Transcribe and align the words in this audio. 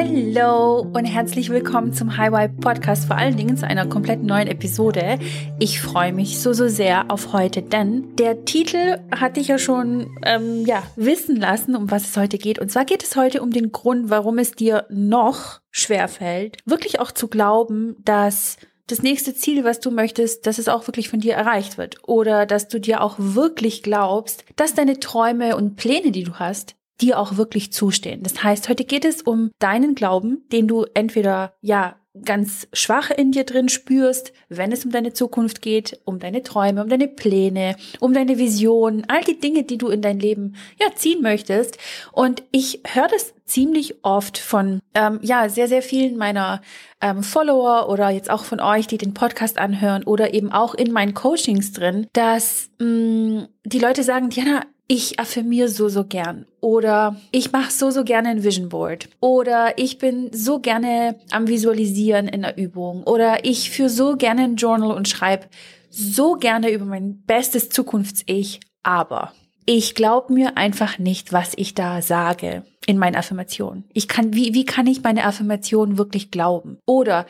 Hallo 0.00 0.86
und 0.92 1.06
herzlich 1.06 1.50
willkommen 1.50 1.92
zum 1.92 2.16
Highway 2.16 2.48
Podcast, 2.48 3.06
vor 3.06 3.16
allen 3.16 3.36
Dingen 3.36 3.56
zu 3.56 3.66
einer 3.66 3.84
komplett 3.84 4.22
neuen 4.22 4.46
Episode. 4.46 5.18
Ich 5.58 5.80
freue 5.80 6.12
mich 6.12 6.38
so, 6.38 6.52
so 6.52 6.68
sehr 6.68 7.10
auf 7.10 7.32
heute, 7.32 7.62
denn 7.62 8.14
der 8.14 8.44
Titel 8.44 9.00
hatte 9.10 9.40
ich 9.40 9.48
ja 9.48 9.58
schon 9.58 10.16
ähm, 10.24 10.64
ja, 10.64 10.84
wissen 10.94 11.34
lassen, 11.34 11.74
um 11.74 11.90
was 11.90 12.10
es 12.10 12.16
heute 12.16 12.38
geht. 12.38 12.60
Und 12.60 12.70
zwar 12.70 12.84
geht 12.84 13.02
es 13.02 13.16
heute 13.16 13.42
um 13.42 13.50
den 13.50 13.72
Grund, 13.72 14.08
warum 14.08 14.38
es 14.38 14.52
dir 14.52 14.86
noch 14.88 15.58
schwerfällt, 15.72 16.58
wirklich 16.64 17.00
auch 17.00 17.10
zu 17.10 17.26
glauben, 17.26 17.96
dass 18.04 18.56
das 18.86 19.02
nächste 19.02 19.34
Ziel, 19.34 19.64
was 19.64 19.80
du 19.80 19.90
möchtest, 19.90 20.46
dass 20.46 20.58
es 20.58 20.68
auch 20.68 20.86
wirklich 20.86 21.08
von 21.08 21.18
dir 21.18 21.34
erreicht 21.34 21.76
wird. 21.76 21.96
Oder 22.06 22.46
dass 22.46 22.68
du 22.68 22.78
dir 22.78 23.02
auch 23.02 23.16
wirklich 23.18 23.82
glaubst, 23.82 24.44
dass 24.54 24.74
deine 24.74 25.00
Träume 25.00 25.56
und 25.56 25.74
Pläne, 25.74 26.12
die 26.12 26.22
du 26.22 26.34
hast, 26.34 26.76
dir 27.00 27.18
auch 27.18 27.36
wirklich 27.36 27.72
zustehen. 27.72 28.22
Das 28.22 28.42
heißt, 28.42 28.68
heute 28.68 28.84
geht 28.84 29.04
es 29.04 29.22
um 29.22 29.50
deinen 29.58 29.94
Glauben, 29.94 30.46
den 30.50 30.68
du 30.68 30.84
entweder, 30.94 31.54
ja, 31.60 31.96
ganz 32.24 32.68
schwach 32.72 33.10
in 33.10 33.32
dir 33.32 33.44
drin 33.44 33.68
spürst, 33.68 34.32
wenn 34.48 34.72
es 34.72 34.84
um 34.84 34.90
deine 34.90 35.12
Zukunft 35.12 35.62
geht, 35.62 36.00
um 36.04 36.18
deine 36.18 36.42
Träume, 36.42 36.82
um 36.82 36.88
deine 36.88 37.08
Pläne, 37.08 37.76
um 38.00 38.12
deine 38.12 38.38
Visionen, 38.38 39.04
all 39.08 39.22
die 39.22 39.38
Dinge, 39.38 39.64
die 39.64 39.78
du 39.78 39.88
in 39.88 40.02
dein 40.02 40.18
Leben 40.18 40.56
ja 40.80 40.88
ziehen 40.94 41.22
möchtest. 41.22 41.78
Und 42.12 42.42
ich 42.50 42.80
höre 42.86 43.08
das 43.08 43.34
ziemlich 43.44 44.04
oft 44.04 44.38
von 44.38 44.80
ähm, 44.94 45.20
ja 45.22 45.48
sehr 45.48 45.68
sehr 45.68 45.82
vielen 45.82 46.16
meiner 46.16 46.60
ähm, 47.00 47.22
Follower 47.22 47.88
oder 47.88 48.10
jetzt 48.10 48.30
auch 48.30 48.44
von 48.44 48.60
euch, 48.60 48.86
die 48.86 48.98
den 48.98 49.14
Podcast 49.14 49.58
anhören 49.58 50.04
oder 50.04 50.34
eben 50.34 50.52
auch 50.52 50.74
in 50.74 50.92
meinen 50.92 51.14
Coachings 51.14 51.72
drin, 51.72 52.06
dass 52.12 52.70
mh, 52.78 52.86
mm, 52.86 53.48
die 53.64 53.78
Leute 53.78 54.02
sagen, 54.02 54.30
Diana, 54.30 54.62
ich 54.88 55.20
affirmiere 55.20 55.68
so, 55.68 55.88
so 55.90 56.04
gern. 56.04 56.46
Oder 56.60 57.20
ich 57.30 57.52
mache 57.52 57.70
so, 57.70 57.90
so 57.90 58.04
gerne 58.04 58.30
ein 58.30 58.42
Vision 58.42 58.70
Board. 58.70 59.10
Oder 59.20 59.76
ich 59.76 59.98
bin 59.98 60.30
so 60.32 60.58
gerne 60.58 61.20
am 61.30 61.46
Visualisieren 61.46 62.26
in 62.26 62.42
der 62.42 62.56
Übung. 62.56 63.02
Oder 63.04 63.44
ich 63.44 63.70
führe 63.70 63.90
so 63.90 64.16
gerne 64.16 64.42
ein 64.42 64.56
Journal 64.56 64.90
und 64.90 65.06
schreibe 65.06 65.46
so 65.90 66.34
gerne 66.34 66.70
über 66.70 66.86
mein 66.86 67.22
bestes 67.26 67.68
Zukunfts-Ich. 67.68 68.60
Aber 68.82 69.32
ich 69.66 69.94
glaube 69.94 70.32
mir 70.32 70.56
einfach 70.56 70.98
nicht, 70.98 71.34
was 71.34 71.52
ich 71.56 71.74
da 71.74 72.00
sage 72.00 72.64
in 72.86 72.96
meinen 72.96 73.16
Affirmationen. 73.16 73.84
Ich 73.92 74.08
kann, 74.08 74.32
wie, 74.32 74.54
wie 74.54 74.64
kann 74.64 74.86
ich 74.86 75.02
meine 75.02 75.24
Affirmationen 75.24 75.98
wirklich 75.98 76.30
glauben? 76.30 76.78
Oder 76.86 77.26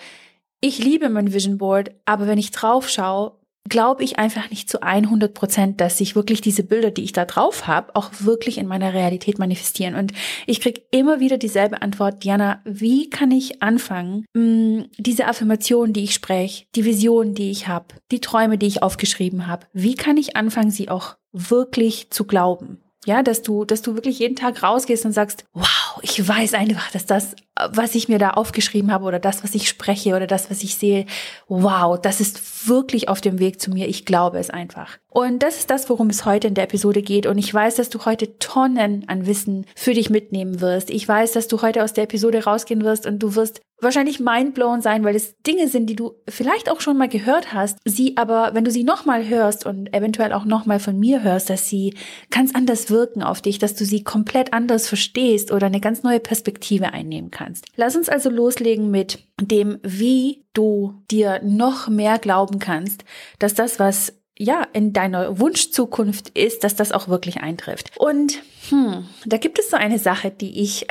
ich 0.60 0.78
liebe 0.78 1.08
mein 1.08 1.32
Vision 1.32 1.58
Board, 1.58 1.90
aber 2.04 2.28
wenn 2.28 2.38
ich 2.38 2.52
drauf 2.52 2.88
schaue, 2.88 3.32
glaube 3.68 4.04
ich 4.04 4.18
einfach 4.18 4.50
nicht 4.50 4.68
zu 4.70 4.82
100 4.82 5.34
Prozent, 5.34 5.80
dass 5.80 5.98
sich 5.98 6.16
wirklich 6.16 6.40
diese 6.40 6.62
Bilder, 6.62 6.90
die 6.90 7.04
ich 7.04 7.12
da 7.12 7.24
drauf 7.24 7.66
habe, 7.66 7.94
auch 7.94 8.10
wirklich 8.20 8.58
in 8.58 8.66
meiner 8.66 8.94
Realität 8.94 9.38
manifestieren. 9.38 9.94
Und 9.94 10.12
ich 10.46 10.60
kriege 10.60 10.82
immer 10.90 11.20
wieder 11.20 11.38
dieselbe 11.38 11.82
Antwort, 11.82 12.24
Diana, 12.24 12.60
wie 12.64 13.10
kann 13.10 13.30
ich 13.30 13.62
anfangen, 13.62 14.24
mh, 14.34 14.42
mm, 14.42 14.84
diese 14.98 15.26
Affirmation, 15.26 15.92
die 15.92 16.04
ich 16.04 16.14
spreche, 16.14 16.66
die 16.74 16.84
Vision, 16.84 17.34
die 17.34 17.50
ich 17.50 17.68
habe, 17.68 17.86
die 18.10 18.20
Träume, 18.20 18.58
die 18.58 18.66
ich 18.66 18.82
aufgeschrieben 18.82 19.46
habe, 19.46 19.66
wie 19.72 19.94
kann 19.94 20.16
ich 20.16 20.36
anfangen, 20.36 20.70
sie 20.70 20.88
auch 20.88 21.16
wirklich 21.32 22.10
zu 22.10 22.24
glauben? 22.24 22.80
Ja, 23.06 23.22
dass 23.22 23.42
du, 23.42 23.64
dass 23.64 23.80
du 23.80 23.94
wirklich 23.94 24.18
jeden 24.18 24.36
Tag 24.36 24.62
rausgehst 24.62 25.06
und 25.06 25.12
sagst, 25.12 25.44
wow, 25.52 25.98
ich 26.02 26.26
weiß 26.26 26.54
einfach, 26.54 26.90
dass 26.90 27.06
das, 27.06 27.36
was 27.70 27.94
ich 27.94 28.08
mir 28.08 28.18
da 28.18 28.30
aufgeschrieben 28.30 28.92
habe 28.92 29.04
oder 29.04 29.18
das, 29.18 29.42
was 29.44 29.54
ich 29.54 29.68
spreche 29.68 30.14
oder 30.14 30.26
das, 30.26 30.50
was 30.50 30.62
ich 30.62 30.76
sehe, 30.76 31.06
wow, 31.48 31.98
das 32.00 32.20
ist 32.20 32.68
wirklich 32.68 33.08
auf 33.08 33.20
dem 33.20 33.38
Weg 33.38 33.60
zu 33.60 33.70
mir. 33.70 33.88
Ich 33.88 34.04
glaube 34.04 34.38
es 34.38 34.50
einfach. 34.50 34.98
Und 35.08 35.42
das 35.42 35.58
ist 35.58 35.70
das, 35.70 35.88
worum 35.90 36.10
es 36.10 36.24
heute 36.24 36.48
in 36.48 36.54
der 36.54 36.64
Episode 36.64 37.02
geht. 37.02 37.26
Und 37.26 37.38
ich 37.38 37.52
weiß, 37.52 37.76
dass 37.76 37.88
du 37.88 38.04
heute 38.04 38.38
Tonnen 38.38 39.04
an 39.08 39.26
Wissen 39.26 39.66
für 39.74 39.94
dich 39.94 40.10
mitnehmen 40.10 40.60
wirst. 40.60 40.90
Ich 40.90 41.08
weiß, 41.08 41.32
dass 41.32 41.48
du 41.48 41.62
heute 41.62 41.82
aus 41.82 41.92
der 41.92 42.04
Episode 42.04 42.44
rausgehen 42.44 42.84
wirst 42.84 43.06
und 43.06 43.18
du 43.18 43.34
wirst 43.34 43.60
wahrscheinlich 43.80 44.20
mindblown 44.20 44.80
sein, 44.80 45.04
weil 45.04 45.14
es 45.14 45.40
Dinge 45.42 45.68
sind, 45.68 45.86
die 45.86 45.96
du 45.96 46.14
vielleicht 46.28 46.70
auch 46.70 46.80
schon 46.80 46.98
mal 46.98 47.08
gehört 47.08 47.52
hast, 47.52 47.78
sie 47.84 48.16
aber, 48.16 48.50
wenn 48.54 48.64
du 48.64 48.70
sie 48.70 48.84
nochmal 48.84 49.28
hörst 49.28 49.66
und 49.66 49.94
eventuell 49.94 50.32
auch 50.32 50.44
nochmal 50.44 50.80
von 50.80 50.98
mir 50.98 51.22
hörst, 51.22 51.48
dass 51.48 51.68
sie 51.68 51.94
ganz 52.30 52.54
anders 52.54 52.90
wirken 52.90 53.22
auf 53.22 53.40
dich, 53.40 53.58
dass 53.58 53.74
du 53.74 53.84
sie 53.84 54.02
komplett 54.02 54.52
anders 54.52 54.88
verstehst 54.88 55.52
oder 55.52 55.66
eine 55.66 55.80
ganz 55.80 56.02
neue 56.02 56.20
Perspektive 56.20 56.92
einnehmen 56.92 57.30
kannst. 57.30 57.47
Lass 57.76 57.96
uns 57.96 58.08
also 58.08 58.30
loslegen 58.30 58.90
mit 58.90 59.20
dem, 59.40 59.78
wie 59.82 60.44
du 60.52 61.02
dir 61.10 61.40
noch 61.42 61.88
mehr 61.88 62.18
glauben 62.18 62.58
kannst, 62.58 63.04
dass 63.38 63.54
das, 63.54 63.78
was 63.78 64.14
ja, 64.38 64.62
in 64.72 64.92
deiner 64.92 65.40
Wunschzukunft 65.40 66.30
ist, 66.30 66.62
dass 66.62 66.76
das 66.76 66.92
auch 66.92 67.08
wirklich 67.08 67.38
eintrifft. 67.40 67.90
Und 67.98 68.40
hm, 68.68 69.06
da 69.26 69.36
gibt 69.36 69.58
es 69.58 69.70
so 69.70 69.76
eine 69.76 69.98
Sache, 69.98 70.30
die 70.30 70.62
ich 70.62 70.86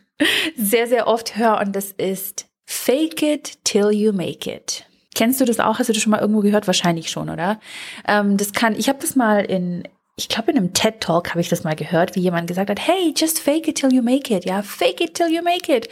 sehr, 0.56 0.86
sehr 0.86 1.06
oft 1.06 1.36
höre 1.36 1.60
und 1.60 1.76
das 1.76 1.92
ist 1.92 2.46
Fake 2.64 3.22
it 3.22 3.64
till 3.64 3.90
you 3.90 4.12
make 4.12 4.50
it. 4.50 4.84
Kennst 5.14 5.40
du 5.40 5.44
das 5.44 5.60
auch? 5.60 5.78
Hast 5.78 5.88
du 5.88 5.92
das 5.92 6.02
schon 6.02 6.10
mal 6.10 6.20
irgendwo 6.20 6.40
gehört? 6.40 6.66
Wahrscheinlich 6.66 7.10
schon, 7.10 7.30
oder? 7.30 7.60
Ähm, 8.06 8.36
das 8.36 8.52
kann, 8.52 8.74
ich 8.74 8.88
habe 8.88 8.98
das 9.00 9.14
mal 9.14 9.44
in, 9.44 9.84
ich 10.16 10.30
glaube 10.30 10.50
in 10.50 10.56
einem 10.56 10.72
TED 10.72 11.00
Talk 11.00 11.30
habe 11.30 11.40
ich 11.40 11.50
das 11.50 11.62
mal 11.62 11.76
gehört, 11.76 12.16
wie 12.16 12.20
jemand 12.20 12.48
gesagt 12.48 12.70
hat, 12.70 12.80
hey, 12.80 13.12
just 13.14 13.38
fake 13.38 13.68
it 13.68 13.76
till 13.76 13.92
you 13.92 14.02
make 14.02 14.34
it. 14.34 14.46
Ja, 14.46 14.62
fake 14.62 15.02
it 15.02 15.14
till 15.14 15.28
you 15.28 15.42
make 15.42 15.74
it. 15.74 15.88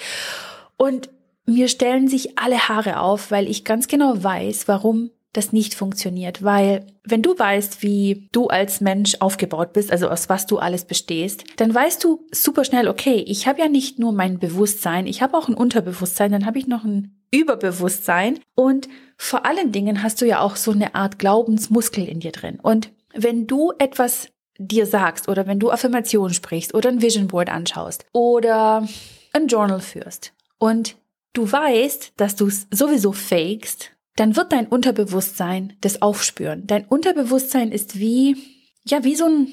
Und 0.78 1.10
mir 1.44 1.68
stellen 1.68 2.08
sich 2.08 2.38
alle 2.38 2.68
Haare 2.68 3.00
auf, 3.00 3.30
weil 3.30 3.48
ich 3.48 3.64
ganz 3.64 3.86
genau 3.86 4.14
weiß, 4.16 4.66
warum 4.66 5.10
das 5.34 5.52
nicht 5.52 5.74
funktioniert, 5.74 6.44
weil 6.44 6.86
wenn 7.02 7.20
du 7.20 7.36
weißt, 7.36 7.82
wie 7.82 8.28
du 8.30 8.46
als 8.46 8.80
Mensch 8.80 9.16
aufgebaut 9.18 9.72
bist, 9.72 9.90
also 9.90 10.08
aus 10.08 10.28
was 10.28 10.46
du 10.46 10.58
alles 10.58 10.84
bestehst, 10.84 11.44
dann 11.56 11.74
weißt 11.74 12.02
du 12.04 12.24
super 12.30 12.64
schnell, 12.64 12.88
okay, 12.88 13.16
ich 13.26 13.48
habe 13.48 13.58
ja 13.58 13.68
nicht 13.68 13.98
nur 13.98 14.12
mein 14.12 14.38
Bewusstsein, 14.38 15.08
ich 15.08 15.22
habe 15.22 15.36
auch 15.36 15.48
ein 15.48 15.54
Unterbewusstsein, 15.54 16.30
dann 16.30 16.46
habe 16.46 16.58
ich 16.58 16.68
noch 16.68 16.84
ein 16.84 17.20
Überbewusstsein 17.32 18.38
und 18.54 18.88
vor 19.16 19.44
allen 19.44 19.72
Dingen 19.72 20.04
hast 20.04 20.20
du 20.22 20.24
ja 20.24 20.38
auch 20.38 20.54
so 20.54 20.70
eine 20.70 20.94
Art 20.94 21.18
Glaubensmuskel 21.18 22.08
in 22.08 22.20
dir 22.20 22.32
drin. 22.32 22.60
Und 22.62 22.90
wenn 23.14 23.46
du 23.46 23.72
etwas 23.78 24.28
dir 24.58 24.86
sagst 24.86 25.28
oder 25.28 25.46
wenn 25.46 25.58
du 25.58 25.70
Affirmationen 25.70 26.34
sprichst 26.34 26.74
oder 26.74 26.88
ein 26.88 27.02
Vision 27.02 27.28
Board 27.28 27.48
anschaust 27.48 28.06
oder 28.12 28.86
ein 29.32 29.48
Journal 29.48 29.80
führst 29.80 30.32
und 30.58 30.96
du 31.32 31.50
weißt, 31.50 32.12
dass 32.16 32.36
du 32.36 32.46
es 32.46 32.66
sowieso 32.70 33.12
fakest, 33.12 33.90
dann 34.16 34.36
wird 34.36 34.52
dein 34.52 34.66
Unterbewusstsein 34.66 35.74
das 35.80 36.00
aufspüren. 36.00 36.66
Dein 36.66 36.84
Unterbewusstsein 36.84 37.72
ist 37.72 37.98
wie, 37.98 38.36
ja, 38.86 39.02
wie 39.02 39.16
so 39.16 39.24
ein, 39.24 39.48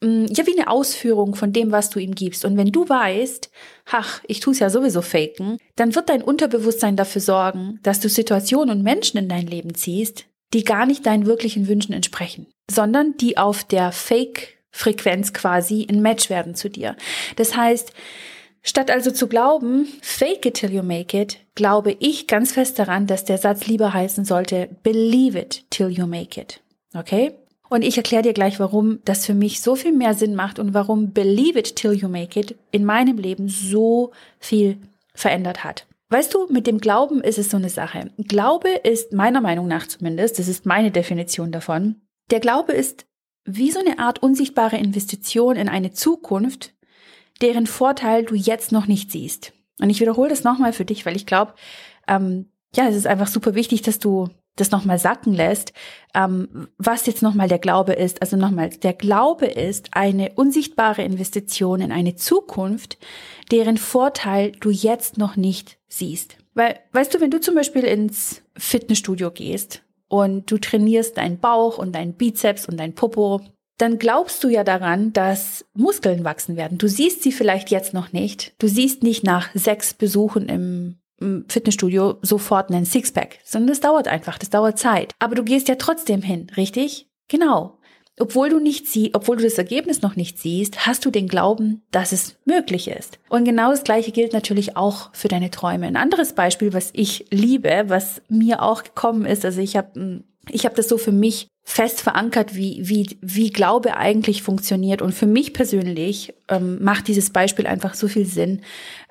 mm, 0.00 0.26
ja, 0.32 0.46
wie 0.46 0.56
eine 0.56 0.70
Ausführung 0.70 1.34
von 1.34 1.52
dem, 1.52 1.72
was 1.72 1.90
du 1.90 1.98
ihm 1.98 2.14
gibst. 2.14 2.44
Und 2.44 2.56
wenn 2.56 2.70
du 2.70 2.88
weißt, 2.88 3.50
ach, 3.90 4.22
ich 4.28 4.38
tue 4.40 4.52
es 4.52 4.60
ja 4.60 4.70
sowieso 4.70 5.02
faken, 5.02 5.58
dann 5.74 5.94
wird 5.96 6.08
dein 6.08 6.22
Unterbewusstsein 6.22 6.94
dafür 6.96 7.20
sorgen, 7.20 7.80
dass 7.82 7.98
du 7.98 8.08
Situationen 8.08 8.78
und 8.78 8.84
Menschen 8.84 9.18
in 9.18 9.28
dein 9.28 9.48
Leben 9.48 9.74
ziehst, 9.74 10.26
die 10.52 10.62
gar 10.62 10.86
nicht 10.86 11.04
deinen 11.06 11.26
wirklichen 11.26 11.66
Wünschen 11.66 11.92
entsprechen, 11.92 12.46
sondern 12.70 13.16
die 13.16 13.36
auf 13.38 13.64
der 13.64 13.92
Fake-Frequenz 13.92 15.32
quasi 15.32 15.86
ein 15.90 16.02
Match 16.02 16.30
werden 16.30 16.54
zu 16.54 16.70
dir. 16.70 16.96
Das 17.36 17.56
heißt, 17.56 17.92
Statt 18.66 18.90
also 18.90 19.10
zu 19.10 19.28
glauben, 19.28 19.86
fake 20.00 20.46
it 20.46 20.54
till 20.54 20.72
you 20.72 20.82
make 20.82 21.20
it, 21.20 21.38
glaube 21.54 21.94
ich 22.00 22.26
ganz 22.26 22.52
fest 22.52 22.78
daran, 22.78 23.06
dass 23.06 23.26
der 23.26 23.36
Satz 23.36 23.66
lieber 23.66 23.92
heißen 23.92 24.24
sollte, 24.24 24.70
believe 24.82 25.38
it 25.38 25.64
till 25.68 25.90
you 25.90 26.06
make 26.06 26.40
it. 26.40 26.62
Okay? 26.94 27.34
Und 27.68 27.82
ich 27.82 27.98
erkläre 27.98 28.22
dir 28.22 28.32
gleich, 28.32 28.58
warum 28.60 29.00
das 29.04 29.26
für 29.26 29.34
mich 29.34 29.60
so 29.60 29.76
viel 29.76 29.92
mehr 29.92 30.14
Sinn 30.14 30.34
macht 30.34 30.58
und 30.58 30.72
warum 30.72 31.12
believe 31.12 31.58
it 31.58 31.76
till 31.76 31.92
you 31.92 32.08
make 32.08 32.40
it 32.40 32.56
in 32.70 32.86
meinem 32.86 33.18
Leben 33.18 33.48
so 33.48 34.12
viel 34.38 34.78
verändert 35.14 35.62
hat. 35.62 35.86
Weißt 36.08 36.32
du, 36.32 36.46
mit 36.50 36.66
dem 36.66 36.78
Glauben 36.78 37.20
ist 37.20 37.38
es 37.38 37.50
so 37.50 37.58
eine 37.58 37.68
Sache. 37.68 38.10
Glaube 38.16 38.68
ist 38.70 39.12
meiner 39.12 39.42
Meinung 39.42 39.68
nach 39.68 39.86
zumindest, 39.86 40.38
das 40.38 40.48
ist 40.48 40.64
meine 40.64 40.90
Definition 40.90 41.52
davon, 41.52 41.96
der 42.30 42.40
Glaube 42.40 42.72
ist 42.72 43.06
wie 43.44 43.70
so 43.70 43.78
eine 43.78 43.98
Art 43.98 44.22
unsichtbare 44.22 44.76
Investition 44.76 45.56
in 45.56 45.68
eine 45.68 45.92
Zukunft, 45.92 46.74
deren 47.42 47.66
Vorteil 47.66 48.24
du 48.24 48.34
jetzt 48.34 48.72
noch 48.72 48.86
nicht 48.86 49.10
siehst. 49.12 49.52
Und 49.80 49.90
ich 49.90 50.00
wiederhole 50.00 50.30
das 50.30 50.44
nochmal 50.44 50.72
für 50.72 50.84
dich, 50.84 51.04
weil 51.04 51.16
ich 51.16 51.26
glaube, 51.26 51.54
ähm, 52.08 52.50
ja, 52.74 52.88
es 52.88 52.96
ist 52.96 53.06
einfach 53.06 53.26
super 53.26 53.54
wichtig, 53.54 53.82
dass 53.82 53.98
du 53.98 54.28
das 54.56 54.70
nochmal 54.70 54.98
sacken 54.98 55.34
lässt, 55.34 55.72
ähm, 56.14 56.68
was 56.78 57.06
jetzt 57.06 57.22
nochmal 57.22 57.48
der 57.48 57.58
Glaube 57.58 57.92
ist. 57.92 58.22
Also 58.22 58.36
nochmal, 58.36 58.70
der 58.70 58.92
Glaube 58.92 59.46
ist 59.46 59.90
eine 59.92 60.32
unsichtbare 60.36 61.02
Investition 61.02 61.80
in 61.80 61.90
eine 61.90 62.14
Zukunft, 62.14 62.98
deren 63.50 63.78
Vorteil 63.78 64.52
du 64.52 64.70
jetzt 64.70 65.18
noch 65.18 65.36
nicht 65.36 65.78
siehst. 65.88 66.36
Weil, 66.54 66.78
weißt 66.92 67.12
du, 67.12 67.20
wenn 67.20 67.32
du 67.32 67.40
zum 67.40 67.56
Beispiel 67.56 67.82
ins 67.82 68.42
Fitnessstudio 68.56 69.32
gehst 69.32 69.83
und 70.08 70.50
du 70.50 70.58
trainierst 70.58 71.16
deinen 71.16 71.38
Bauch 71.38 71.78
und 71.78 71.94
deinen 71.94 72.14
Bizeps 72.14 72.66
und 72.66 72.78
dein 72.78 72.94
Popo 72.94 73.40
dann 73.78 73.98
glaubst 73.98 74.44
du 74.44 74.48
ja 74.48 74.62
daran, 74.62 75.12
dass 75.12 75.64
Muskeln 75.74 76.24
wachsen 76.24 76.56
werden. 76.56 76.78
Du 76.78 76.88
siehst 76.88 77.22
sie 77.22 77.32
vielleicht 77.32 77.70
jetzt 77.70 77.92
noch 77.92 78.12
nicht. 78.12 78.54
Du 78.58 78.68
siehst 78.68 79.02
nicht 79.02 79.24
nach 79.24 79.48
sechs 79.54 79.94
Besuchen 79.94 80.48
im 80.48 80.98
Fitnessstudio 81.48 82.18
sofort 82.22 82.70
einen 82.70 82.84
Sixpack, 82.84 83.38
sondern 83.44 83.68
das 83.68 83.80
dauert 83.80 84.08
einfach, 84.08 84.38
das 84.38 84.50
dauert 84.50 84.78
Zeit. 84.78 85.14
Aber 85.18 85.34
du 85.34 85.42
gehst 85.42 85.68
ja 85.68 85.76
trotzdem 85.76 86.22
hin, 86.22 86.48
richtig? 86.56 87.08
Genau. 87.28 87.78
Obwohl 88.18 88.48
du 88.48 88.60
nicht 88.60 88.86
siehst, 88.86 89.14
obwohl 89.14 89.36
du 89.36 89.44
das 89.44 89.58
Ergebnis 89.58 90.02
noch 90.02 90.16
nicht 90.16 90.38
siehst, 90.38 90.86
hast 90.86 91.04
du 91.04 91.10
den 91.10 91.28
Glauben, 91.28 91.82
dass 91.90 92.12
es 92.12 92.36
möglich 92.44 92.88
ist. 92.88 93.18
Und 93.28 93.44
genau 93.44 93.70
das 93.70 93.84
Gleiche 93.84 94.12
gilt 94.12 94.32
natürlich 94.32 94.76
auch 94.76 95.10
für 95.12 95.28
deine 95.28 95.50
Träume. 95.50 95.86
Ein 95.86 95.96
anderes 95.96 96.32
Beispiel, 96.32 96.72
was 96.72 96.90
ich 96.92 97.26
liebe, 97.30 97.84
was 97.88 98.22
mir 98.28 98.62
auch 98.62 98.84
gekommen 98.84 99.26
ist, 99.26 99.44
also 99.44 99.60
ich 99.60 99.76
habe 99.76 99.88
hm, 99.94 100.24
ich 100.50 100.64
habe 100.64 100.74
das 100.74 100.88
so 100.88 100.98
für 100.98 101.12
mich 101.12 101.48
fest 101.62 102.02
verankert, 102.02 102.54
wie, 102.54 102.80
wie, 102.82 103.18
wie 103.22 103.50
Glaube 103.50 103.96
eigentlich 103.96 104.42
funktioniert. 104.42 105.00
Und 105.00 105.12
für 105.12 105.26
mich 105.26 105.54
persönlich 105.54 106.34
ähm, 106.48 106.82
macht 106.82 107.08
dieses 107.08 107.30
Beispiel 107.30 107.66
einfach 107.66 107.94
so 107.94 108.08
viel 108.08 108.26
Sinn, 108.26 108.60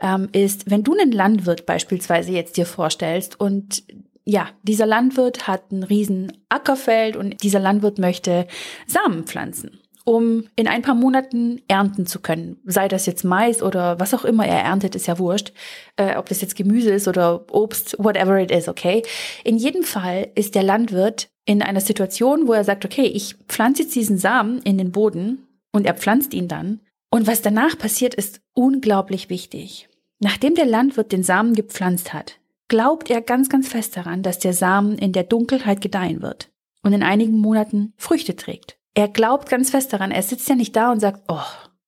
ähm, 0.01 0.29
ist, 0.31 0.69
wenn 0.69 0.83
du 0.83 0.93
einen 0.93 1.11
Landwirt 1.11 1.65
beispielsweise 1.65 2.31
jetzt 2.31 2.57
dir 2.57 2.67
vorstellst 2.67 3.39
und 3.39 3.83
ja, 4.25 4.49
dieser 4.63 4.85
Landwirt 4.85 5.47
hat 5.47 5.71
ein 5.71 5.83
riesen 5.83 6.31
Ackerfeld 6.49 7.15
und 7.15 7.43
dieser 7.43 7.59
Landwirt 7.59 7.99
möchte 7.99 8.47
Samen 8.87 9.25
pflanzen 9.25 9.83
um 10.05 10.45
in 10.55 10.67
ein 10.67 10.81
paar 10.81 10.95
Monaten 10.95 11.61
ernten 11.67 12.05
zu 12.05 12.19
können. 12.19 12.57
Sei 12.65 12.87
das 12.87 13.05
jetzt 13.05 13.23
Mais 13.23 13.61
oder 13.61 13.99
was 13.99 14.13
auch 14.13 14.25
immer 14.25 14.45
er 14.45 14.59
erntet, 14.59 14.95
ist 14.95 15.07
ja 15.07 15.17
wurscht. 15.17 15.53
Äh, 15.95 16.17
ob 16.17 16.27
das 16.27 16.41
jetzt 16.41 16.55
Gemüse 16.55 16.91
ist 16.91 17.07
oder 17.07 17.45
Obst, 17.51 17.95
whatever 17.99 18.37
it 18.39 18.51
is, 18.51 18.67
okay. 18.67 19.03
In 19.43 19.57
jedem 19.57 19.83
Fall 19.83 20.29
ist 20.35 20.55
der 20.55 20.63
Landwirt 20.63 21.29
in 21.45 21.61
einer 21.61 21.81
Situation, 21.81 22.47
wo 22.47 22.53
er 22.53 22.63
sagt, 22.63 22.85
okay, 22.85 23.05
ich 23.05 23.35
pflanze 23.47 23.83
jetzt 23.83 23.95
diesen 23.95 24.17
Samen 24.17 24.61
in 24.63 24.77
den 24.77 24.91
Boden 24.91 25.47
und 25.71 25.85
er 25.85 25.95
pflanzt 25.95 26.33
ihn 26.33 26.47
dann. 26.47 26.81
Und 27.09 27.27
was 27.27 27.41
danach 27.41 27.77
passiert, 27.77 28.15
ist 28.15 28.41
unglaublich 28.53 29.29
wichtig. 29.29 29.87
Nachdem 30.19 30.55
der 30.55 30.65
Landwirt 30.65 31.11
den 31.11 31.23
Samen 31.23 31.53
gepflanzt 31.53 32.13
hat, 32.13 32.39
glaubt 32.67 33.09
er 33.09 33.21
ganz, 33.21 33.49
ganz 33.49 33.67
fest 33.67 33.97
daran, 33.97 34.23
dass 34.23 34.39
der 34.39 34.53
Samen 34.53 34.97
in 34.97 35.11
der 35.13 35.23
Dunkelheit 35.23 35.81
gedeihen 35.81 36.21
wird 36.21 36.51
und 36.81 36.93
in 36.93 37.03
einigen 37.03 37.37
Monaten 37.37 37.93
Früchte 37.97 38.35
trägt 38.35 38.77
er 38.93 39.07
glaubt 39.07 39.49
ganz 39.49 39.71
fest 39.71 39.93
daran. 39.93 40.11
Er 40.11 40.23
sitzt 40.23 40.47
ja 40.49 40.55
nicht 40.55 40.75
da 40.75 40.91
und 40.91 40.99
sagt, 40.99 41.23
oh, 41.27 41.41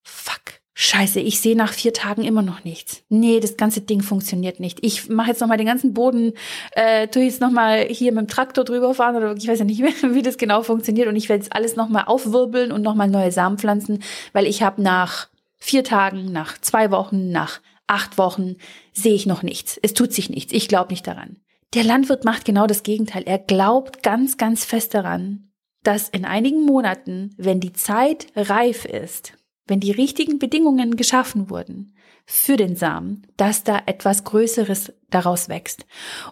fuck. 0.04 0.42
Scheiße, 0.78 1.22
ich 1.22 1.40
sehe 1.40 1.56
nach 1.56 1.72
vier 1.72 1.94
Tagen 1.94 2.24
immer 2.24 2.42
noch 2.42 2.66
nichts. 2.66 3.04
Nee, 3.08 3.40
das 3.40 3.56
ganze 3.56 3.80
Ding 3.80 4.02
funktioniert 4.02 4.60
nicht. 4.60 4.80
Ich 4.82 5.08
mache 5.08 5.30
jetzt 5.30 5.40
nochmal 5.40 5.58
den 5.58 5.68
ganzen 5.68 5.94
Boden, 5.94 6.34
äh, 6.72 7.08
tu 7.08 7.20
jetzt 7.20 7.40
nochmal 7.40 7.86
hier 7.86 8.12
mit 8.12 8.24
dem 8.24 8.28
Traktor 8.28 8.66
drüber 8.66 8.94
fahren 8.94 9.16
oder 9.16 9.34
ich 9.38 9.48
weiß 9.48 9.60
ja 9.60 9.66
nicht 9.66 9.80
mehr, 9.80 9.94
wie 10.14 10.22
das 10.22 10.38
genau 10.38 10.64
funktioniert. 10.64 11.08
Und 11.08 11.16
ich 11.16 11.30
werde 11.30 11.44
jetzt 11.44 11.56
alles 11.56 11.78
nochmal 11.78 12.04
aufwirbeln 12.08 12.74
und 12.74 12.82
nochmal 12.82 13.08
neue 13.08 13.32
Samen 13.32 13.58
pflanzen, 13.58 14.04
weil 14.34 14.48
ich 14.48 14.64
habe 14.64 14.82
nach 14.82 15.30
vier 15.58 15.86
Tagen, 15.86 16.34
nach 16.34 16.60
zwei 16.60 16.92
Wochen, 16.92 17.32
nach 17.32 17.62
acht 17.88 18.18
Wochen 18.18 18.56
sehe 18.94 19.14
ich 19.14 19.26
noch 19.26 19.44
nichts. 19.44 19.80
Es 19.82 19.94
tut 19.94 20.14
sich 20.14 20.30
nichts. 20.30 20.54
Ich 20.54 20.68
glaube 20.68 20.92
nicht 20.92 21.08
daran. 21.08 21.40
Der 21.74 21.84
Landwirt 21.84 22.24
macht 22.24 22.46
genau 22.46 22.68
das 22.68 22.84
Gegenteil. 22.84 23.24
Er 23.26 23.40
glaubt 23.40 24.02
ganz, 24.04 24.38
ganz 24.38 24.66
fest 24.66 24.94
daran, 24.94 25.52
dass 25.84 26.10
in 26.10 26.26
einigen 26.26 26.64
Monaten, 26.64 27.34
wenn 27.38 27.60
die 27.60 27.74
Zeit 27.74 28.28
reif 28.36 28.86
ist, 28.86 29.34
wenn 29.68 29.80
die 29.80 29.92
richtigen 29.92 30.40
Bedingungen 30.40 30.96
geschaffen 30.96 31.50
wurden 31.50 31.96
für 32.26 32.58
den 32.58 32.76
Samen, 32.76 33.28
dass 33.38 33.64
da 33.64 33.82
etwas 33.86 34.24
Größeres 34.24 34.94
daraus 35.10 35.50
wächst. 35.50 35.86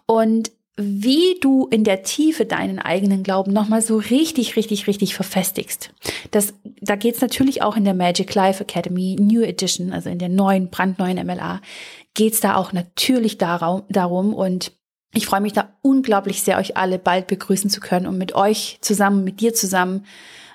Und 0.06 0.52
wie 0.76 1.38
du 1.40 1.68
in 1.68 1.84
der 1.84 2.02
Tiefe 2.02 2.46
deinen 2.46 2.80
eigenen 2.80 3.22
Glauben 3.22 3.54
nochmal 3.54 3.82
so 3.82 3.98
richtig, 3.98 4.56
richtig, 4.56 4.88
richtig 4.88 5.14
verfestigst. 5.14 5.94
Das, 6.32 6.56
da 6.82 6.96
geht's 6.96 7.22
natürlich 7.22 7.62
auch 7.62 7.78
in 7.78 7.86
der 7.86 7.94
Magic 7.94 8.34
Life 8.34 8.64
Academy 8.64 9.16
New 9.20 9.42
Edition, 9.42 9.94
also 9.94 10.10
in 10.10 10.18
der 10.18 10.30
neuen, 10.30 10.70
brandneuen 10.70 11.24
MLA, 11.26 11.62
geht's 12.16 12.40
da 12.40 12.56
auch 12.56 12.74
natürlich 12.74 13.38
darum, 13.38 13.84
darum 13.90 14.34
und 14.34 14.72
ich 15.14 15.28
freue 15.28 15.42
mich 15.42 15.54
da 15.54 15.78
unglaublich 15.84 16.42
sehr, 16.42 16.58
euch 16.58 16.76
alle 16.76 16.98
bald 16.98 17.28
begrüßen 17.28 17.70
zu 17.70 17.80
können 17.80 18.08
und 18.08 18.18
mit 18.18 18.34
euch 18.34 18.80
zusammen, 18.82 19.24
mit 19.24 19.42
dir 19.42 19.54
zusammen 19.54 20.06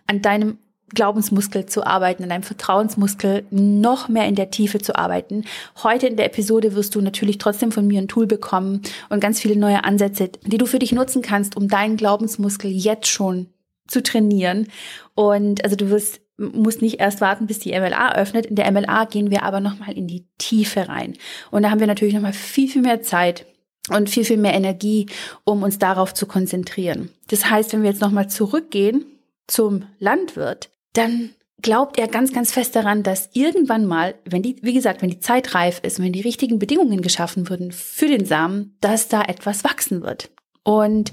an 0.08 0.20
deinem 0.20 0.58
Glaubensmuskel 0.94 1.67
zu 1.67 1.87
arbeiten, 1.87 2.23
an 2.23 2.29
deinem 2.29 2.43
Vertrauensmuskel 2.43 3.44
noch 3.50 4.08
mehr 4.08 4.26
in 4.26 4.35
der 4.35 4.50
Tiefe 4.50 4.79
zu 4.79 4.96
arbeiten. 4.96 5.44
Heute 5.82 6.06
in 6.06 6.17
der 6.17 6.26
Episode 6.26 6.75
wirst 6.75 6.94
du 6.94 7.00
natürlich 7.00 7.38
trotzdem 7.38 7.73
von 7.73 7.87
mir 7.87 8.00
ein 8.00 8.08
Tool 8.08 8.26
bekommen 8.26 8.82
und 9.08 9.20
ganz 9.20 9.40
viele 9.40 9.56
neue 9.56 9.85
Ansätze, 9.85 10.31
die 10.44 10.58
du 10.58 10.67
für 10.67 10.79
dich 10.79 10.93
nutzen 10.93 11.23
kannst, 11.23 11.56
um 11.56 11.69
deinen 11.69 11.96
Glaubensmuskel 11.96 12.70
jetzt 12.70 13.08
schon 13.08 13.46
zu 13.87 14.02
trainieren. 14.02 14.69
Und 15.14 15.64
also 15.64 15.76
du 15.76 15.90
wirst 15.90 16.20
musst 16.40 16.82
nicht 16.82 17.00
erst 17.00 17.20
warten, 17.20 17.49
bis 17.49 17.58
die 17.58 17.73
MLA 17.73 18.14
öffnet. 18.14 18.46
In 18.46 18.55
der 18.55 18.70
MLA 18.70 19.06
gehen 19.06 19.32
wir 19.32 19.43
aber 19.43 19.58
nochmal 19.58 19.99
in 19.99 20.06
die 20.06 20.25
Tiefe 20.38 20.88
rein. 20.88 21.14
Und 21.50 21.64
da 21.64 21.70
haben 21.70 21.81
wir 21.81 21.88
natürlich 21.88 22.14
nochmal 22.14 22.32
viel, 22.32 22.69
viel 22.69 22.82
mehr 22.82 23.02
Zeit, 23.02 23.44
und 23.90 24.11
viel, 24.11 24.25
viel 24.25 24.37
mehr 24.37 24.55
Energie, 24.55 25.06
um 25.44 25.62
uns 25.62 25.79
darauf 25.79 26.14
zu 26.14 26.26
konzentrieren. 26.26 27.11
Das 27.29 27.50
heißt, 27.50 27.73
wenn 27.73 27.82
wir 27.82 27.90
jetzt 27.90 28.00
nochmal 28.00 28.29
zurückgehen 28.29 29.05
zum 29.46 29.85
Landwirt, 29.99 30.70
dann 30.93 31.31
glaubt 31.61 31.99
er 31.99 32.08
ganz, 32.08 32.32
ganz 32.32 32.52
fest 32.52 32.76
daran, 32.76 33.02
dass 33.02 33.31
irgendwann 33.32 33.85
mal, 33.85 34.14
wenn 34.25 34.43
die, 34.43 34.56
wie 34.62 34.75
gesagt, 34.75 35.02
wenn 35.02 35.11
die 35.11 35.20
Zeit 35.20 35.55
reif 35.55 35.81
ist, 35.82 36.00
wenn 36.00 36.12
die 36.12 36.20
richtigen 36.20 36.58
Bedingungen 36.58 37.02
geschaffen 37.02 37.49
würden 37.49 37.73
für 37.73 38.06
den 38.06 38.25
Samen, 38.25 38.76
dass 38.81 39.08
da 39.08 39.23
etwas 39.23 39.64
wachsen 39.64 40.02
wird. 40.02 40.31
Und 40.62 41.12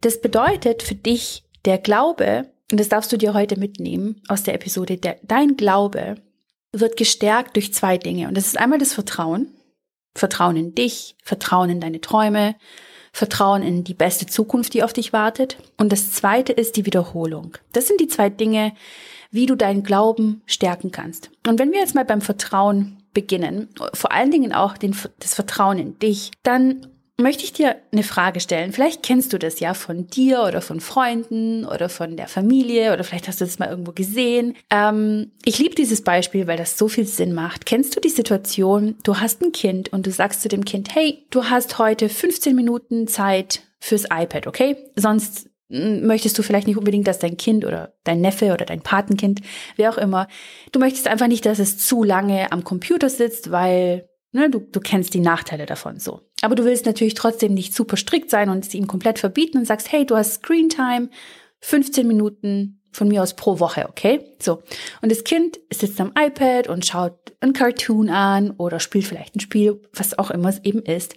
das 0.00 0.20
bedeutet 0.20 0.82
für 0.82 0.94
dich 0.94 1.44
der 1.64 1.78
Glaube, 1.78 2.50
und 2.70 2.80
das 2.80 2.88
darfst 2.88 3.12
du 3.12 3.16
dir 3.16 3.34
heute 3.34 3.58
mitnehmen 3.58 4.20
aus 4.28 4.42
der 4.42 4.54
Episode, 4.54 4.96
der, 4.96 5.18
dein 5.22 5.56
Glaube 5.56 6.16
wird 6.72 6.96
gestärkt 6.96 7.56
durch 7.56 7.72
zwei 7.72 7.96
Dinge. 7.98 8.28
Und 8.28 8.36
das 8.36 8.46
ist 8.46 8.58
einmal 8.58 8.78
das 8.78 8.92
Vertrauen. 8.92 9.48
Vertrauen 10.14 10.56
in 10.56 10.74
dich, 10.74 11.16
Vertrauen 11.22 11.70
in 11.70 11.80
deine 11.80 12.00
Träume, 12.00 12.56
Vertrauen 13.12 13.62
in 13.62 13.84
die 13.84 13.94
beste 13.94 14.26
Zukunft, 14.26 14.74
die 14.74 14.82
auf 14.82 14.92
dich 14.92 15.12
wartet. 15.12 15.56
Und 15.76 15.92
das 15.92 16.12
zweite 16.12 16.52
ist 16.52 16.76
die 16.76 16.86
Wiederholung. 16.86 17.56
Das 17.72 17.86
sind 17.86 18.00
die 18.00 18.08
zwei 18.08 18.30
Dinge, 18.30 18.72
wie 19.30 19.46
du 19.46 19.54
deinen 19.54 19.82
Glauben 19.82 20.42
stärken 20.46 20.90
kannst. 20.90 21.30
Und 21.46 21.58
wenn 21.58 21.72
wir 21.72 21.80
jetzt 21.80 21.94
mal 21.94 22.04
beim 22.04 22.20
Vertrauen 22.20 22.98
beginnen, 23.12 23.68
vor 23.94 24.12
allen 24.12 24.30
Dingen 24.30 24.52
auch 24.52 24.78
den, 24.78 24.96
das 25.18 25.34
Vertrauen 25.34 25.78
in 25.78 25.98
dich, 25.98 26.30
dann 26.42 26.86
möchte 27.20 27.42
ich 27.44 27.52
dir 27.52 27.76
eine 27.92 28.04
Frage 28.04 28.40
stellen. 28.40 28.72
Vielleicht 28.72 29.02
kennst 29.02 29.32
du 29.32 29.38
das 29.38 29.58
ja 29.58 29.74
von 29.74 30.06
dir 30.06 30.44
oder 30.44 30.62
von 30.62 30.80
Freunden 30.80 31.64
oder 31.64 31.88
von 31.88 32.16
der 32.16 32.28
Familie 32.28 32.92
oder 32.92 33.02
vielleicht 33.02 33.26
hast 33.26 33.40
du 33.40 33.44
das 33.44 33.58
mal 33.58 33.68
irgendwo 33.68 33.92
gesehen. 33.92 34.54
Ähm, 34.70 35.32
ich 35.44 35.58
liebe 35.58 35.74
dieses 35.74 36.02
Beispiel, 36.02 36.46
weil 36.46 36.56
das 36.56 36.78
so 36.78 36.86
viel 36.86 37.06
Sinn 37.06 37.34
macht. 37.34 37.66
Kennst 37.66 37.96
du 37.96 38.00
die 38.00 38.08
Situation, 38.08 38.96
du 39.02 39.16
hast 39.16 39.42
ein 39.42 39.52
Kind 39.52 39.92
und 39.92 40.06
du 40.06 40.12
sagst 40.12 40.42
zu 40.42 40.48
dem 40.48 40.64
Kind, 40.64 40.94
hey, 40.94 41.26
du 41.30 41.44
hast 41.44 41.78
heute 41.78 42.08
15 42.08 42.54
Minuten 42.54 43.08
Zeit 43.08 43.62
fürs 43.80 44.04
iPad, 44.04 44.46
okay? 44.46 44.76
Sonst 44.94 45.50
hm, 45.70 46.06
möchtest 46.06 46.38
du 46.38 46.42
vielleicht 46.44 46.68
nicht 46.68 46.78
unbedingt, 46.78 47.08
dass 47.08 47.18
dein 47.18 47.36
Kind 47.36 47.64
oder 47.64 47.94
dein 48.04 48.20
Neffe 48.20 48.52
oder 48.52 48.64
dein 48.64 48.80
Patenkind, 48.80 49.40
wer 49.76 49.90
auch 49.90 49.98
immer, 49.98 50.28
du 50.70 50.78
möchtest 50.78 51.08
einfach 51.08 51.26
nicht, 51.26 51.44
dass 51.46 51.58
es 51.58 51.78
zu 51.78 52.04
lange 52.04 52.52
am 52.52 52.62
Computer 52.62 53.10
sitzt, 53.10 53.50
weil 53.50 54.08
Ne, 54.32 54.50
du, 54.50 54.60
du 54.60 54.80
kennst 54.80 55.14
die 55.14 55.20
Nachteile 55.20 55.64
davon 55.64 55.98
so. 55.98 56.20
Aber 56.42 56.54
du 56.54 56.64
willst 56.64 56.84
natürlich 56.84 57.14
trotzdem 57.14 57.54
nicht 57.54 57.74
super 57.74 57.96
strikt 57.96 58.30
sein 58.30 58.50
und 58.50 58.64
es 58.64 58.74
ihm 58.74 58.86
komplett 58.86 59.18
verbieten 59.18 59.58
und 59.58 59.66
sagst, 59.66 59.90
hey, 59.90 60.04
du 60.04 60.16
hast 60.16 60.34
Screen 60.34 60.68
Time, 60.68 61.08
15 61.60 62.06
Minuten 62.06 62.82
von 62.92 63.08
mir 63.08 63.22
aus 63.22 63.34
pro 63.34 63.58
Woche, 63.58 63.88
okay? 63.88 64.20
So. 64.38 64.62
Und 65.02 65.10
das 65.10 65.24
Kind 65.24 65.58
sitzt 65.72 66.00
am 66.00 66.12
iPad 66.18 66.68
und 66.68 66.84
schaut 66.84 67.18
ein 67.40 67.52
Cartoon 67.52 68.10
an 68.10 68.50
oder 68.52 68.80
spielt 68.80 69.06
vielleicht 69.06 69.36
ein 69.36 69.40
Spiel, 69.40 69.80
was 69.94 70.18
auch 70.18 70.30
immer 70.30 70.48
es 70.48 70.62
eben 70.64 70.82
ist. 70.82 71.14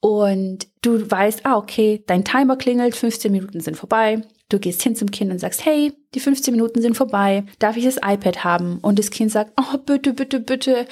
Und 0.00 0.66
du 0.82 1.10
weißt, 1.10 1.44
ah, 1.44 1.56
okay, 1.56 2.02
dein 2.06 2.24
Timer 2.24 2.56
klingelt, 2.56 2.96
15 2.96 3.30
Minuten 3.32 3.60
sind 3.60 3.76
vorbei. 3.76 4.22
Du 4.50 4.58
gehst 4.58 4.82
hin 4.82 4.96
zum 4.96 5.10
Kind 5.10 5.30
und 5.30 5.38
sagst, 5.38 5.64
hey, 5.64 5.92
die 6.14 6.20
15 6.20 6.52
Minuten 6.52 6.82
sind 6.82 6.96
vorbei, 6.96 7.44
darf 7.60 7.76
ich 7.76 7.84
das 7.84 7.96
iPad 7.96 8.44
haben? 8.44 8.78
Und 8.82 8.98
das 8.98 9.10
Kind 9.10 9.30
sagt, 9.30 9.52
oh, 9.56 9.78
bitte, 9.78 10.12
bitte, 10.12 10.40
bitte, 10.40 10.86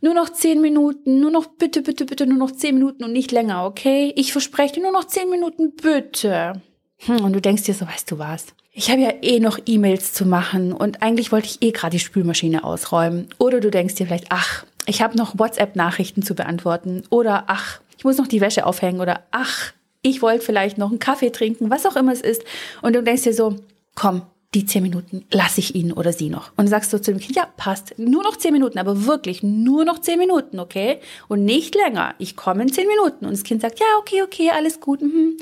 nur 0.00 0.14
noch 0.14 0.28
10 0.28 0.60
Minuten, 0.60 1.18
nur 1.18 1.30
noch 1.30 1.46
bitte, 1.46 1.82
bitte, 1.82 2.04
bitte, 2.04 2.26
nur 2.26 2.38
noch 2.38 2.52
10 2.52 2.74
Minuten 2.74 3.02
und 3.02 3.12
nicht 3.12 3.32
länger, 3.32 3.64
okay? 3.64 4.12
Ich 4.14 4.32
verspreche 4.32 4.74
dir 4.74 4.82
nur 4.82 4.92
noch 4.92 5.04
10 5.04 5.30
Minuten, 5.30 5.74
bitte. 5.74 6.60
Hm, 6.98 7.24
und 7.24 7.32
du 7.32 7.40
denkst 7.40 7.64
dir 7.64 7.74
so, 7.74 7.86
weißt 7.86 8.10
du 8.10 8.18
was? 8.18 8.46
Ich 8.72 8.90
habe 8.90 9.00
ja 9.00 9.12
eh 9.22 9.40
noch 9.40 9.58
E-Mails 9.66 10.12
zu 10.12 10.24
machen 10.24 10.72
und 10.72 11.02
eigentlich 11.02 11.32
wollte 11.32 11.48
ich 11.48 11.62
eh 11.62 11.72
gerade 11.72 11.96
die 11.96 11.98
Spülmaschine 11.98 12.62
ausräumen. 12.62 13.26
Oder 13.38 13.58
du 13.58 13.70
denkst 13.70 13.96
dir 13.96 14.06
vielleicht, 14.06 14.26
ach, 14.28 14.64
ich 14.86 15.02
habe 15.02 15.16
noch 15.16 15.38
WhatsApp-Nachrichten 15.38 16.22
zu 16.22 16.34
beantworten. 16.34 17.02
Oder 17.10 17.44
ach, 17.48 17.80
ich 17.96 18.04
muss 18.04 18.18
noch 18.18 18.28
die 18.28 18.40
Wäsche 18.40 18.64
aufhängen. 18.66 19.00
Oder 19.00 19.24
ach, 19.32 19.72
ich 20.08 20.22
wollte 20.22 20.44
vielleicht 20.44 20.78
noch 20.78 20.90
einen 20.90 20.98
Kaffee 20.98 21.30
trinken, 21.30 21.70
was 21.70 21.86
auch 21.86 21.96
immer 21.96 22.12
es 22.12 22.20
ist. 22.20 22.44
Und 22.82 22.94
du 22.94 23.02
denkst 23.02 23.22
dir 23.22 23.34
so, 23.34 23.56
komm, 23.94 24.22
die 24.54 24.64
zehn 24.64 24.82
Minuten 24.82 25.26
lasse 25.30 25.60
ich 25.60 25.74
ihn 25.74 25.92
oder 25.92 26.12
sie 26.12 26.30
noch. 26.30 26.52
Und 26.56 26.68
sagst 26.68 26.92
du 26.92 27.00
zu 27.00 27.12
dem 27.12 27.20
Kind, 27.20 27.36
ja, 27.36 27.46
passt, 27.56 27.98
nur 27.98 28.22
noch 28.22 28.36
zehn 28.36 28.52
Minuten, 28.52 28.78
aber 28.78 29.04
wirklich 29.04 29.42
nur 29.42 29.84
noch 29.84 29.98
zehn 29.98 30.18
Minuten, 30.18 30.58
okay? 30.58 31.00
Und 31.28 31.44
nicht 31.44 31.74
länger. 31.74 32.14
Ich 32.18 32.34
komme 32.34 32.62
in 32.62 32.72
zehn 32.72 32.88
Minuten. 32.88 33.26
Und 33.26 33.32
das 33.32 33.42
Kind 33.42 33.60
sagt, 33.60 33.78
ja, 33.78 33.86
okay, 33.98 34.22
okay, 34.22 34.50
alles 34.50 34.80
gut. 34.80 35.02
Mhm. 35.02 35.36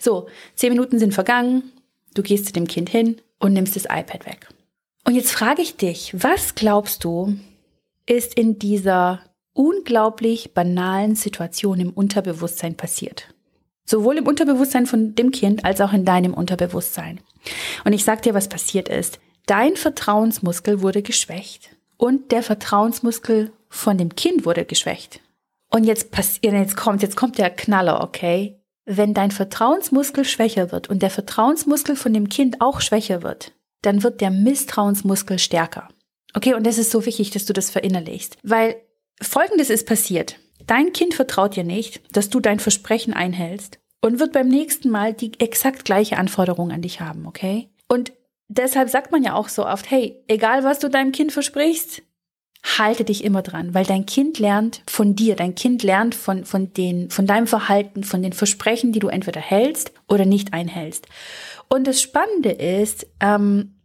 So, 0.00 0.28
zehn 0.54 0.72
Minuten 0.72 0.98
sind 0.98 1.12
vergangen. 1.12 1.70
Du 2.14 2.22
gehst 2.22 2.46
zu 2.46 2.52
dem 2.54 2.66
Kind 2.66 2.88
hin 2.88 3.16
und 3.38 3.52
nimmst 3.52 3.76
das 3.76 3.84
iPad 3.84 4.24
weg. 4.24 4.48
Und 5.04 5.14
jetzt 5.14 5.32
frage 5.32 5.60
ich 5.60 5.76
dich, 5.76 6.14
was 6.16 6.54
glaubst 6.54 7.04
du, 7.04 7.36
ist 8.06 8.34
in 8.34 8.58
dieser 8.58 9.20
unglaublich 9.52 10.54
banalen 10.54 11.14
Situation 11.14 11.78
im 11.78 11.90
Unterbewusstsein 11.90 12.76
passiert? 12.76 13.28
Sowohl 13.86 14.18
im 14.18 14.26
Unterbewusstsein 14.26 14.86
von 14.86 15.14
dem 15.14 15.30
Kind 15.30 15.64
als 15.64 15.80
auch 15.80 15.92
in 15.92 16.04
deinem 16.04 16.34
Unterbewusstsein. 16.34 17.20
Und 17.84 17.92
ich 17.92 18.04
sag 18.04 18.22
dir, 18.22 18.34
was 18.34 18.48
passiert 18.48 18.88
ist. 18.88 19.20
dein 19.46 19.76
Vertrauensmuskel 19.76 20.82
wurde 20.82 21.02
geschwächt 21.02 21.70
und 21.96 22.32
der 22.32 22.42
Vertrauensmuskel 22.42 23.52
von 23.68 23.96
dem 23.96 24.16
Kind 24.16 24.44
wurde 24.44 24.64
geschwächt. 24.64 25.20
Und 25.70 25.84
jetzt 25.84 26.10
passiert, 26.10 26.52
jetzt 26.52 26.76
kommt, 26.76 27.02
jetzt 27.02 27.16
kommt 27.16 27.38
der 27.38 27.50
Knaller, 27.50 28.02
okay? 28.02 28.60
Wenn 28.84 29.14
dein 29.14 29.30
Vertrauensmuskel 29.30 30.24
schwächer 30.24 30.72
wird 30.72 30.88
und 30.88 31.02
der 31.02 31.10
Vertrauensmuskel 31.10 31.96
von 31.96 32.12
dem 32.12 32.28
Kind 32.28 32.60
auch 32.60 32.80
schwächer 32.80 33.22
wird, 33.22 33.52
dann 33.82 34.02
wird 34.02 34.20
der 34.20 34.30
Misstrauensmuskel 34.30 35.38
stärker. 35.38 35.88
Okay, 36.34 36.54
und 36.54 36.66
das 36.66 36.78
ist 36.78 36.90
so 36.90 37.06
wichtig, 37.06 37.30
dass 37.30 37.46
du 37.46 37.52
das 37.52 37.70
verinnerlichst, 37.70 38.36
weil 38.42 38.76
folgendes 39.20 39.70
ist 39.70 39.86
passiert. 39.86 40.36
Dein 40.66 40.92
Kind 40.92 41.14
vertraut 41.14 41.56
dir 41.56 41.64
nicht, 41.64 42.00
dass 42.14 42.28
du 42.28 42.40
dein 42.40 42.58
Versprechen 42.58 43.12
einhältst 43.14 43.78
und 44.00 44.18
wird 44.18 44.32
beim 44.32 44.48
nächsten 44.48 44.90
Mal 44.90 45.14
die 45.14 45.32
exakt 45.40 45.84
gleiche 45.84 46.18
Anforderung 46.18 46.70
an 46.70 46.82
dich 46.82 47.00
haben, 47.00 47.26
okay? 47.26 47.68
Und 47.88 48.12
deshalb 48.48 48.88
sagt 48.88 49.12
man 49.12 49.22
ja 49.22 49.34
auch 49.34 49.48
so 49.48 49.66
oft, 49.66 49.90
hey, 49.90 50.16
egal 50.26 50.64
was 50.64 50.78
du 50.78 50.88
deinem 50.88 51.12
Kind 51.12 51.32
versprichst, 51.32 52.02
halte 52.78 53.04
dich 53.04 53.22
immer 53.22 53.42
dran, 53.42 53.74
weil 53.74 53.84
dein 53.84 54.06
Kind 54.06 54.40
lernt 54.40 54.82
von 54.88 55.14
dir, 55.14 55.36
dein 55.36 55.54
Kind 55.54 55.84
lernt 55.84 56.16
von, 56.16 56.44
von, 56.44 56.72
den, 56.72 57.10
von 57.10 57.26
deinem 57.26 57.46
Verhalten, 57.46 58.02
von 58.02 58.22
den 58.22 58.32
Versprechen, 58.32 58.92
die 58.92 58.98
du 58.98 59.08
entweder 59.08 59.40
hältst 59.40 59.92
oder 60.08 60.24
nicht 60.24 60.52
einhältst. 60.52 61.06
Und 61.68 61.86
das 61.86 62.02
Spannende 62.02 62.50
ist, 62.50 63.06
ähm, 63.20 63.75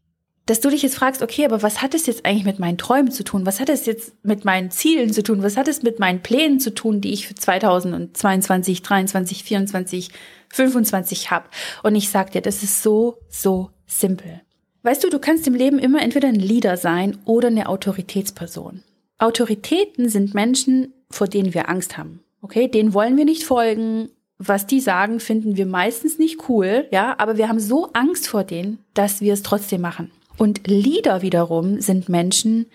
dass 0.51 0.59
du 0.59 0.69
dich 0.69 0.81
jetzt 0.81 0.97
fragst, 0.97 1.21
okay, 1.21 1.45
aber 1.45 1.63
was 1.63 1.81
hat 1.81 1.93
es 1.93 2.07
jetzt 2.07 2.25
eigentlich 2.25 2.43
mit 2.43 2.59
meinen 2.59 2.77
Träumen 2.77 3.09
zu 3.09 3.23
tun? 3.23 3.45
Was 3.45 3.61
hat 3.61 3.69
es 3.69 3.85
jetzt 3.85 4.13
mit 4.25 4.43
meinen 4.43 4.69
Zielen 4.69 5.13
zu 5.13 5.23
tun? 5.23 5.43
Was 5.43 5.55
hat 5.55 5.69
es 5.69 5.81
mit 5.81 5.97
meinen 5.97 6.21
Plänen 6.21 6.59
zu 6.59 6.73
tun, 6.73 6.99
die 6.99 7.13
ich 7.13 7.25
für 7.25 7.35
2022, 7.35 8.81
23, 8.81 9.45
24, 9.45 10.09
25 10.49 11.31
habe? 11.31 11.45
Und 11.83 11.95
ich 11.95 12.09
sag 12.09 12.33
dir, 12.33 12.41
das 12.41 12.63
ist 12.63 12.83
so, 12.83 13.19
so 13.29 13.69
simpel. 13.87 14.41
Weißt 14.83 15.01
du, 15.05 15.09
du 15.09 15.19
kannst 15.19 15.47
im 15.47 15.53
Leben 15.53 15.79
immer 15.79 16.01
entweder 16.01 16.27
ein 16.27 16.35
Leader 16.35 16.75
sein 16.75 17.17
oder 17.23 17.47
eine 17.47 17.69
Autoritätsperson. 17.69 18.83
Autoritäten 19.19 20.09
sind 20.09 20.33
Menschen, 20.33 20.91
vor 21.09 21.29
denen 21.29 21.53
wir 21.53 21.69
Angst 21.69 21.97
haben. 21.97 22.19
Okay, 22.41 22.67
denen 22.67 22.93
wollen 22.93 23.15
wir 23.15 23.23
nicht 23.23 23.45
folgen. 23.45 24.09
Was 24.37 24.67
die 24.67 24.81
sagen, 24.81 25.21
finden 25.21 25.55
wir 25.55 25.65
meistens 25.65 26.19
nicht 26.19 26.49
cool, 26.49 26.87
ja, 26.91 27.15
aber 27.19 27.37
wir 27.37 27.47
haben 27.47 27.61
so 27.61 27.93
Angst 27.93 28.27
vor 28.27 28.43
denen, 28.43 28.79
dass 28.93 29.21
wir 29.21 29.31
es 29.31 29.43
trotzdem 29.43 29.79
machen. 29.79 30.11
Und 30.41 30.65
Leader 30.65 31.21
wiederum 31.21 31.81
sind 31.81 32.09
Menschen, 32.09 32.65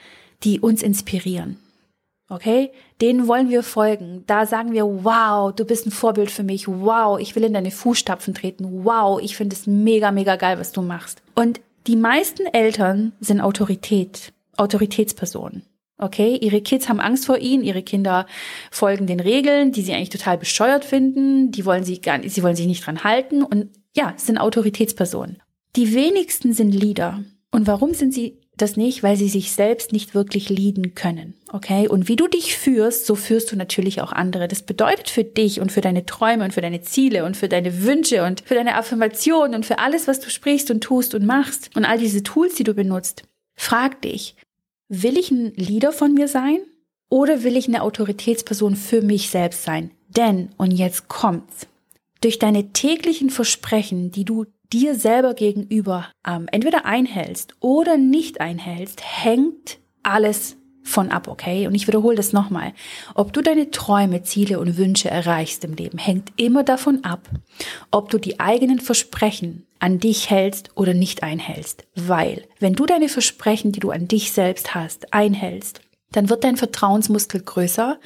die 0.44 0.60
uns 0.60 0.84
inspirieren. 0.84 1.56
Okay? 2.28 2.70
Denen 3.00 3.26
wollen 3.26 3.50
wir 3.50 3.64
folgen. 3.64 4.22
Da 4.28 4.46
sagen 4.46 4.72
wir, 4.72 4.84
wow, 4.84 5.52
du 5.52 5.64
bist 5.64 5.84
ein 5.84 5.90
Vorbild 5.90 6.30
für 6.30 6.44
mich. 6.44 6.68
Wow, 6.68 7.18
ich 7.18 7.34
will 7.34 7.42
in 7.42 7.54
deine 7.54 7.72
Fußstapfen 7.72 8.34
treten. 8.34 8.84
Wow, 8.84 9.20
ich 9.20 9.36
finde 9.36 9.56
es 9.56 9.66
mega, 9.66 10.12
mega 10.12 10.36
geil, 10.36 10.60
was 10.60 10.70
du 10.70 10.80
machst. 10.80 11.22
Und 11.34 11.60
die 11.88 11.96
meisten 11.96 12.46
Eltern 12.46 13.14
sind 13.18 13.40
Autorität, 13.40 14.32
Autoritätspersonen. 14.56 15.64
Okay, 15.98 16.38
ihre 16.40 16.60
Kids 16.60 16.88
haben 16.88 17.00
Angst 17.00 17.26
vor 17.26 17.38
ihnen, 17.38 17.64
ihre 17.64 17.82
Kinder 17.82 18.26
folgen 18.70 19.08
den 19.08 19.18
Regeln, 19.18 19.72
die 19.72 19.82
sie 19.82 19.92
eigentlich 19.92 20.10
total 20.10 20.38
bescheuert 20.38 20.84
finden, 20.84 21.50
die 21.50 21.64
wollen 21.64 21.82
sie 21.82 22.00
gar 22.00 22.18
nicht, 22.18 22.32
sie 22.32 22.44
wollen 22.44 22.54
sich 22.54 22.68
nicht 22.68 22.86
dran 22.86 23.02
halten 23.02 23.42
und 23.42 23.70
ja, 23.96 24.14
sind 24.16 24.38
Autoritätspersonen. 24.38 25.42
Die 25.74 25.94
wenigsten 25.94 26.52
sind 26.52 26.70
Leader. 26.70 27.24
Und 27.56 27.66
warum 27.66 27.94
sind 27.94 28.12
sie 28.12 28.36
das 28.58 28.76
nicht? 28.76 29.02
Weil 29.02 29.16
sie 29.16 29.30
sich 29.30 29.50
selbst 29.52 29.90
nicht 29.90 30.14
wirklich 30.14 30.50
leaden 30.50 30.94
können. 30.94 31.32
Okay? 31.50 31.88
Und 31.88 32.06
wie 32.06 32.14
du 32.16 32.28
dich 32.28 32.54
führst, 32.54 33.06
so 33.06 33.14
führst 33.14 33.50
du 33.50 33.56
natürlich 33.56 34.02
auch 34.02 34.12
andere. 34.12 34.46
Das 34.46 34.60
bedeutet 34.60 35.08
für 35.08 35.24
dich 35.24 35.58
und 35.58 35.72
für 35.72 35.80
deine 35.80 36.04
Träume 36.04 36.44
und 36.44 36.52
für 36.52 36.60
deine 36.60 36.82
Ziele 36.82 37.24
und 37.24 37.34
für 37.34 37.48
deine 37.48 37.82
Wünsche 37.82 38.24
und 38.24 38.42
für 38.42 38.56
deine 38.56 38.74
Affirmationen 38.74 39.54
und 39.54 39.64
für 39.64 39.78
alles, 39.78 40.06
was 40.06 40.20
du 40.20 40.28
sprichst 40.28 40.70
und 40.70 40.82
tust 40.82 41.14
und 41.14 41.24
machst 41.24 41.74
und 41.74 41.86
all 41.86 41.96
diese 41.96 42.22
Tools, 42.22 42.56
die 42.56 42.64
du 42.64 42.74
benutzt. 42.74 43.22
Frag 43.54 44.02
dich, 44.02 44.36
will 44.88 45.16
ich 45.16 45.30
ein 45.30 45.54
Leader 45.54 45.92
von 45.92 46.12
mir 46.12 46.28
sein 46.28 46.58
oder 47.08 47.42
will 47.42 47.56
ich 47.56 47.68
eine 47.68 47.80
Autoritätsperson 47.80 48.76
für 48.76 49.00
mich 49.00 49.30
selbst 49.30 49.62
sein? 49.62 49.92
Denn, 50.08 50.50
und 50.58 50.72
jetzt 50.72 51.08
kommt's, 51.08 51.66
durch 52.20 52.38
deine 52.38 52.74
täglichen 52.74 53.30
Versprechen, 53.30 54.10
die 54.10 54.26
du 54.26 54.44
dir 54.72 54.94
selber 54.94 55.34
gegenüber 55.34 56.06
ähm, 56.26 56.46
entweder 56.50 56.84
einhältst 56.84 57.54
oder 57.60 57.96
nicht 57.96 58.40
einhältst, 58.40 59.02
hängt 59.02 59.78
alles 60.02 60.56
von 60.86 61.10
ab, 61.10 61.28
okay? 61.28 61.66
Und 61.66 61.74
ich 61.74 61.86
wiederhole 61.86 62.16
das 62.16 62.32
nochmal. 62.32 62.72
Ob 63.14 63.32
du 63.32 63.42
deine 63.42 63.70
Träume, 63.70 64.22
Ziele 64.22 64.60
und 64.60 64.76
Wünsche 64.76 65.10
erreichst 65.10 65.64
im 65.64 65.74
Leben, 65.74 65.98
hängt 65.98 66.32
immer 66.36 66.62
davon 66.62 67.04
ab, 67.04 67.28
ob 67.90 68.10
du 68.10 68.18
die 68.18 68.40
eigenen 68.40 68.78
Versprechen 68.78 69.66
an 69.78 69.98
dich 69.98 70.30
hältst 70.30 70.70
oder 70.74 70.94
nicht 70.94 71.22
einhältst. 71.22 71.84
Weil, 71.94 72.44
wenn 72.60 72.74
du 72.74 72.86
deine 72.86 73.08
Versprechen, 73.08 73.72
die 73.72 73.80
du 73.80 73.90
an 73.90 74.08
dich 74.08 74.32
selbst 74.32 74.74
hast, 74.74 75.12
einhältst, 75.12 75.80
dann 76.12 76.30
wird 76.30 76.44
dein 76.44 76.56
Vertrauensmuskel 76.56 77.42
größer 77.42 77.98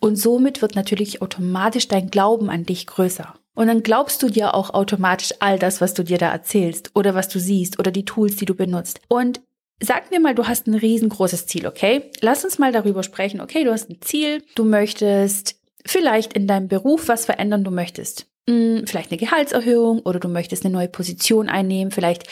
und 0.00 0.16
somit 0.16 0.62
wird 0.62 0.74
natürlich 0.74 1.20
automatisch 1.20 1.88
dein 1.88 2.08
Glauben 2.08 2.50
an 2.50 2.64
dich 2.64 2.86
größer. 2.86 3.34
Und 3.58 3.66
dann 3.66 3.82
glaubst 3.82 4.22
du 4.22 4.28
dir 4.28 4.54
auch 4.54 4.70
automatisch 4.70 5.34
all 5.40 5.58
das, 5.58 5.80
was 5.80 5.92
du 5.92 6.04
dir 6.04 6.16
da 6.16 6.30
erzählst 6.30 6.92
oder 6.94 7.16
was 7.16 7.28
du 7.28 7.40
siehst 7.40 7.80
oder 7.80 7.90
die 7.90 8.04
Tools, 8.04 8.36
die 8.36 8.44
du 8.44 8.54
benutzt. 8.54 9.00
Und 9.08 9.40
Sag 9.80 10.10
mir 10.10 10.18
mal, 10.18 10.34
du 10.34 10.48
hast 10.48 10.66
ein 10.66 10.74
riesengroßes 10.74 11.46
Ziel, 11.46 11.64
okay? 11.64 12.10
Lass 12.20 12.44
uns 12.44 12.58
mal 12.58 12.72
darüber 12.72 13.04
sprechen. 13.04 13.40
Okay, 13.40 13.62
du 13.62 13.70
hast 13.70 13.88
ein 13.88 14.00
Ziel, 14.00 14.42
du 14.56 14.64
möchtest 14.64 15.54
vielleicht 15.86 16.32
in 16.32 16.48
deinem 16.48 16.66
Beruf 16.66 17.06
was 17.06 17.26
verändern, 17.26 17.62
du 17.62 17.70
möchtest 17.70 18.26
hm, 18.50 18.88
vielleicht 18.88 19.12
eine 19.12 19.18
Gehaltserhöhung 19.18 20.00
oder 20.00 20.18
du 20.18 20.26
möchtest 20.26 20.64
eine 20.64 20.74
neue 20.74 20.88
Position 20.88 21.48
einnehmen. 21.48 21.92
Vielleicht 21.92 22.24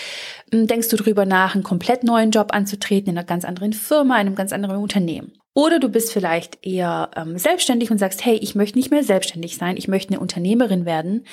hm, 0.53 0.67
denkst 0.67 0.89
du 0.89 0.97
drüber 0.97 1.25
nach, 1.25 1.55
einen 1.55 1.63
komplett 1.63 2.03
neuen 2.03 2.33
Job 2.33 2.53
anzutreten 2.53 3.11
in 3.11 3.17
einer 3.17 3.27
ganz 3.27 3.45
anderen 3.45 3.73
Firma, 3.73 4.15
in 4.15 4.27
einem 4.27 4.35
ganz 4.35 4.53
anderen 4.53 4.79
Unternehmen. 4.79 5.39
Oder 5.57 5.81
du 5.81 5.89
bist 5.89 6.13
vielleicht 6.13 6.59
eher 6.67 7.09
ähm, 7.17 7.39
selbstständig 7.39 7.91
und 7.91 7.97
sagst, 7.97 8.23
hey, 8.23 8.37
ich 8.37 8.55
möchte 8.55 8.77
nicht 8.77 8.91
mehr 8.91 9.03
selbstständig 9.03 9.57
sein, 9.57 9.79
ich 9.79 9.89
möchte 9.89 10.11
eine 10.13 10.21
Unternehmerin 10.21 10.85
werden, 10.85 11.25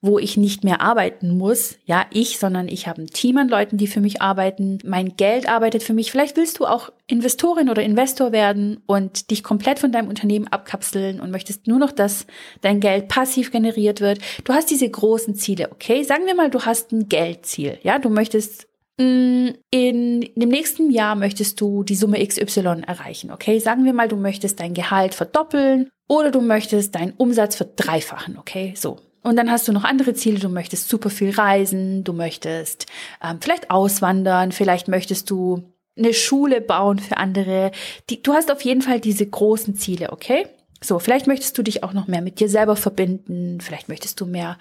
wo 0.00 0.20
ich 0.20 0.36
nicht 0.36 0.62
mehr 0.62 0.80
arbeiten 0.80 1.36
muss. 1.36 1.78
Ja, 1.84 2.06
ich, 2.12 2.38
sondern 2.38 2.68
ich 2.68 2.86
habe 2.86 3.02
ein 3.02 3.08
Team 3.08 3.38
an 3.38 3.48
Leuten, 3.48 3.78
die 3.78 3.88
für 3.88 4.00
mich 4.00 4.22
arbeiten. 4.22 4.78
Mein 4.84 5.16
Geld 5.16 5.48
arbeitet 5.48 5.82
für 5.82 5.94
mich. 5.94 6.12
Vielleicht 6.12 6.36
willst 6.36 6.60
du 6.60 6.66
auch 6.66 6.92
Investorin 7.08 7.68
oder 7.68 7.82
Investor 7.82 8.30
werden 8.30 8.80
und 8.86 9.32
dich 9.32 9.42
komplett 9.42 9.80
von 9.80 9.90
deinem 9.90 10.08
Unternehmen 10.08 10.46
abkapseln 10.46 11.20
und 11.20 11.32
möchtest 11.32 11.66
nur 11.66 11.80
noch, 11.80 11.90
dass 11.90 12.28
dein 12.60 12.78
Geld 12.78 13.08
passiv 13.08 13.50
generiert 13.50 14.00
wird. 14.00 14.20
Du 14.44 14.52
hast 14.52 14.70
diese 14.70 14.88
großen 14.88 15.34
Ziele, 15.34 15.72
okay? 15.72 16.04
Sagen 16.04 16.26
wir 16.26 16.36
mal, 16.36 16.50
du 16.50 16.60
hast 16.60 16.92
ein 16.92 17.08
Geldziel. 17.08 17.80
Ja, 17.82 17.98
du 17.98 18.10
möchtest 18.10 18.68
Mm, 19.02 19.54
in 19.70 20.20
dem 20.36 20.48
nächsten 20.48 20.90
Jahr 20.90 21.14
möchtest 21.14 21.60
du 21.60 21.82
die 21.82 21.94
Summe 21.94 22.24
XY 22.24 22.82
erreichen, 22.86 23.30
okay? 23.30 23.58
Sagen 23.58 23.84
wir 23.84 23.92
mal, 23.92 24.08
du 24.08 24.16
möchtest 24.16 24.60
dein 24.60 24.74
Gehalt 24.74 25.14
verdoppeln 25.14 25.90
oder 26.08 26.30
du 26.30 26.40
möchtest 26.40 26.94
deinen 26.94 27.12
Umsatz 27.12 27.56
verdreifachen, 27.56 28.38
okay? 28.38 28.74
So. 28.76 28.98
Und 29.22 29.36
dann 29.36 29.50
hast 29.50 29.68
du 29.68 29.72
noch 29.72 29.84
andere 29.84 30.14
Ziele. 30.14 30.40
Du 30.40 30.48
möchtest 30.48 30.88
super 30.88 31.10
viel 31.10 31.30
reisen, 31.30 32.02
du 32.02 32.12
möchtest 32.12 32.86
ähm, 33.22 33.38
vielleicht 33.40 33.70
auswandern, 33.70 34.50
vielleicht 34.50 34.88
möchtest 34.88 35.30
du 35.30 35.62
eine 35.96 36.12
Schule 36.12 36.60
bauen 36.60 36.98
für 36.98 37.16
andere. 37.18 37.70
Die, 38.10 38.22
du 38.22 38.32
hast 38.32 38.50
auf 38.50 38.62
jeden 38.62 38.82
Fall 38.82 39.00
diese 39.00 39.26
großen 39.26 39.76
Ziele, 39.76 40.12
okay? 40.12 40.46
So, 40.82 40.98
vielleicht 40.98 41.26
möchtest 41.26 41.56
du 41.56 41.62
dich 41.62 41.84
auch 41.84 41.92
noch 41.92 42.08
mehr 42.08 42.22
mit 42.22 42.40
dir 42.40 42.48
selber 42.48 42.74
verbinden, 42.76 43.60
vielleicht 43.60 43.88
möchtest 43.88 44.20
du 44.20 44.26
mehr, 44.26 44.58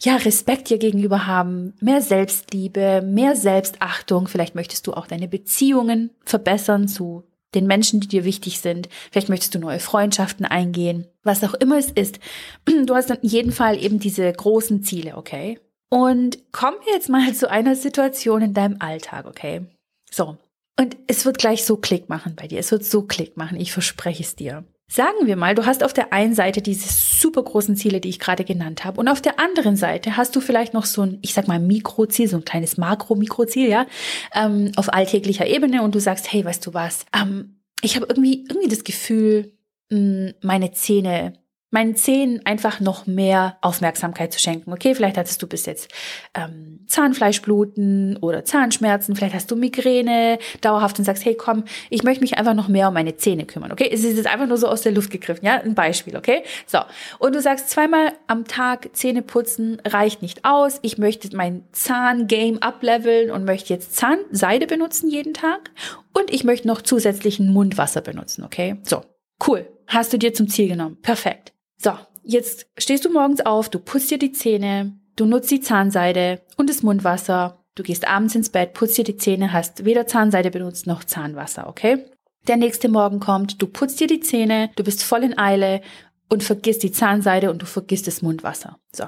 ja, 0.00 0.16
Respekt 0.16 0.68
dir 0.68 0.78
gegenüber 0.78 1.26
haben, 1.26 1.72
mehr 1.80 2.02
Selbstliebe, 2.02 3.02
mehr 3.02 3.34
Selbstachtung, 3.34 4.28
vielleicht 4.28 4.54
möchtest 4.54 4.86
du 4.86 4.92
auch 4.92 5.06
deine 5.06 5.26
Beziehungen 5.26 6.10
verbessern 6.24 6.86
zu 6.86 7.24
den 7.54 7.66
Menschen, 7.66 8.00
die 8.00 8.08
dir 8.08 8.24
wichtig 8.24 8.60
sind, 8.60 8.88
vielleicht 9.10 9.28
möchtest 9.28 9.54
du 9.54 9.58
neue 9.58 9.80
Freundschaften 9.80 10.44
eingehen, 10.44 11.06
was 11.22 11.42
auch 11.44 11.54
immer 11.54 11.78
es 11.78 11.90
ist. 11.90 12.18
Du 12.66 12.94
hast 12.94 13.10
in 13.10 13.18
jedem 13.22 13.52
Fall 13.52 13.82
eben 13.82 13.98
diese 13.98 14.30
großen 14.30 14.82
Ziele, 14.82 15.16
okay? 15.16 15.58
Und 15.88 16.38
wir 16.84 16.92
jetzt 16.92 17.08
mal 17.08 17.32
zu 17.32 17.48
einer 17.48 17.76
Situation 17.76 18.42
in 18.42 18.54
deinem 18.54 18.76
Alltag, 18.80 19.26
okay? 19.26 19.62
So. 20.10 20.36
Und 20.76 20.96
es 21.06 21.24
wird 21.24 21.38
gleich 21.38 21.64
so 21.64 21.76
Klick 21.76 22.08
machen 22.08 22.34
bei 22.34 22.48
dir. 22.48 22.58
Es 22.58 22.72
wird 22.72 22.84
so 22.84 23.02
Klick 23.02 23.36
machen. 23.36 23.60
Ich 23.60 23.72
verspreche 23.72 24.24
es 24.24 24.34
dir. 24.34 24.64
Sagen 24.86 25.26
wir 25.26 25.36
mal, 25.36 25.54
du 25.54 25.64
hast 25.64 25.82
auf 25.82 25.94
der 25.94 26.12
einen 26.12 26.34
Seite 26.34 26.60
diese 26.60 26.88
super 26.92 27.42
großen 27.42 27.74
Ziele, 27.74 28.00
die 28.00 28.10
ich 28.10 28.18
gerade 28.18 28.44
genannt 28.44 28.84
habe, 28.84 29.00
und 29.00 29.08
auf 29.08 29.22
der 29.22 29.40
anderen 29.40 29.76
Seite 29.76 30.16
hast 30.16 30.36
du 30.36 30.40
vielleicht 30.40 30.74
noch 30.74 30.84
so 30.84 31.02
ein, 31.02 31.18
ich 31.22 31.32
sag 31.32 31.48
mal, 31.48 31.58
Mikroziel, 31.58 32.28
so 32.28 32.36
ein 32.36 32.44
kleines 32.44 32.76
Makro-Mikroziel, 32.76 33.68
ja, 33.68 33.86
ähm, 34.34 34.72
auf 34.76 34.92
alltäglicher 34.92 35.46
Ebene, 35.46 35.82
und 35.82 35.94
du 35.94 36.00
sagst, 36.00 36.30
hey, 36.32 36.44
weißt 36.44 36.66
du 36.66 36.74
was, 36.74 37.06
ähm, 37.18 37.60
ich 37.80 37.96
habe 37.96 38.06
irgendwie 38.08 38.44
irgendwie 38.48 38.68
das 38.68 38.84
Gefühl, 38.84 39.52
mh, 39.90 39.98
hm, 39.98 40.34
meine 40.42 40.72
Zähne 40.72 41.43
meinen 41.74 41.96
Zähnen 41.96 42.40
einfach 42.46 42.78
noch 42.78 43.06
mehr 43.06 43.58
Aufmerksamkeit 43.60 44.32
zu 44.32 44.38
schenken. 44.38 44.72
Okay, 44.72 44.94
vielleicht 44.94 45.18
hattest 45.18 45.42
du 45.42 45.48
bis 45.48 45.66
jetzt 45.66 45.92
ähm, 46.34 46.80
Zahnfleischbluten 46.86 48.16
oder 48.18 48.44
Zahnschmerzen, 48.44 49.16
vielleicht 49.16 49.34
hast 49.34 49.50
du 49.50 49.56
Migräne 49.56 50.38
dauerhaft 50.60 51.00
und 51.00 51.04
sagst, 51.04 51.24
hey 51.24 51.34
komm, 51.34 51.64
ich 51.90 52.04
möchte 52.04 52.22
mich 52.22 52.38
einfach 52.38 52.54
noch 52.54 52.68
mehr 52.68 52.88
um 52.88 52.94
meine 52.94 53.16
Zähne 53.16 53.44
kümmern. 53.44 53.72
Okay, 53.72 53.90
es 53.92 54.04
ist 54.04 54.16
jetzt 54.16 54.28
einfach 54.28 54.46
nur 54.46 54.56
so 54.56 54.68
aus 54.68 54.82
der 54.82 54.92
Luft 54.92 55.10
gegriffen, 55.10 55.44
ja, 55.44 55.60
ein 55.60 55.74
Beispiel, 55.74 56.16
okay? 56.16 56.44
So, 56.66 56.78
und 57.18 57.34
du 57.34 57.40
sagst, 57.40 57.68
zweimal 57.70 58.12
am 58.28 58.44
Tag 58.46 58.90
Zähne 58.94 59.22
putzen 59.22 59.82
reicht 59.84 60.22
nicht 60.22 60.44
aus. 60.44 60.78
Ich 60.82 60.96
möchte 60.96 61.36
mein 61.36 61.64
Zahngame 61.72 62.62
upleveln 62.62 63.32
und 63.32 63.44
möchte 63.44 63.74
jetzt 63.74 63.96
Zahnseide 63.96 64.68
benutzen 64.68 65.10
jeden 65.10 65.34
Tag 65.34 65.72
und 66.12 66.32
ich 66.32 66.44
möchte 66.44 66.68
noch 66.68 66.82
zusätzlichen 66.82 67.52
Mundwasser 67.52 68.00
benutzen, 68.00 68.44
okay? 68.44 68.76
So, 68.84 69.02
cool. 69.48 69.68
Hast 69.88 70.12
du 70.12 70.18
dir 70.18 70.32
zum 70.32 70.48
Ziel 70.48 70.68
genommen. 70.68 70.98
Perfekt. 71.02 71.53
So, 71.76 71.92
jetzt 72.22 72.66
stehst 72.78 73.04
du 73.04 73.12
morgens 73.12 73.44
auf, 73.44 73.68
du 73.68 73.78
putzt 73.78 74.10
dir 74.10 74.18
die 74.18 74.32
Zähne, 74.32 74.98
du 75.16 75.26
nutzt 75.26 75.50
die 75.50 75.60
Zahnseide 75.60 76.40
und 76.56 76.70
das 76.70 76.82
Mundwasser. 76.82 77.60
Du 77.74 77.82
gehst 77.82 78.06
abends 78.06 78.34
ins 78.36 78.50
Bett, 78.50 78.72
putzt 78.72 78.96
dir 78.98 79.04
die 79.04 79.16
Zähne, 79.16 79.52
hast 79.52 79.84
weder 79.84 80.06
Zahnseide 80.06 80.50
benutzt 80.50 80.86
noch 80.86 81.02
Zahnwasser, 81.02 81.68
okay? 81.68 82.04
Der 82.46 82.56
nächste 82.56 82.88
Morgen 82.88 83.20
kommt, 83.20 83.60
du 83.60 83.66
putzt 83.66 83.98
dir 84.00 84.06
die 84.06 84.20
Zähne, 84.20 84.70
du 84.76 84.84
bist 84.84 85.02
voll 85.02 85.24
in 85.24 85.36
Eile 85.38 85.80
und 86.28 86.44
vergisst 86.44 86.82
die 86.82 86.92
Zahnseide 86.92 87.50
und 87.50 87.62
du 87.62 87.66
vergisst 87.66 88.06
das 88.06 88.22
Mundwasser. 88.22 88.78
So. 88.92 89.06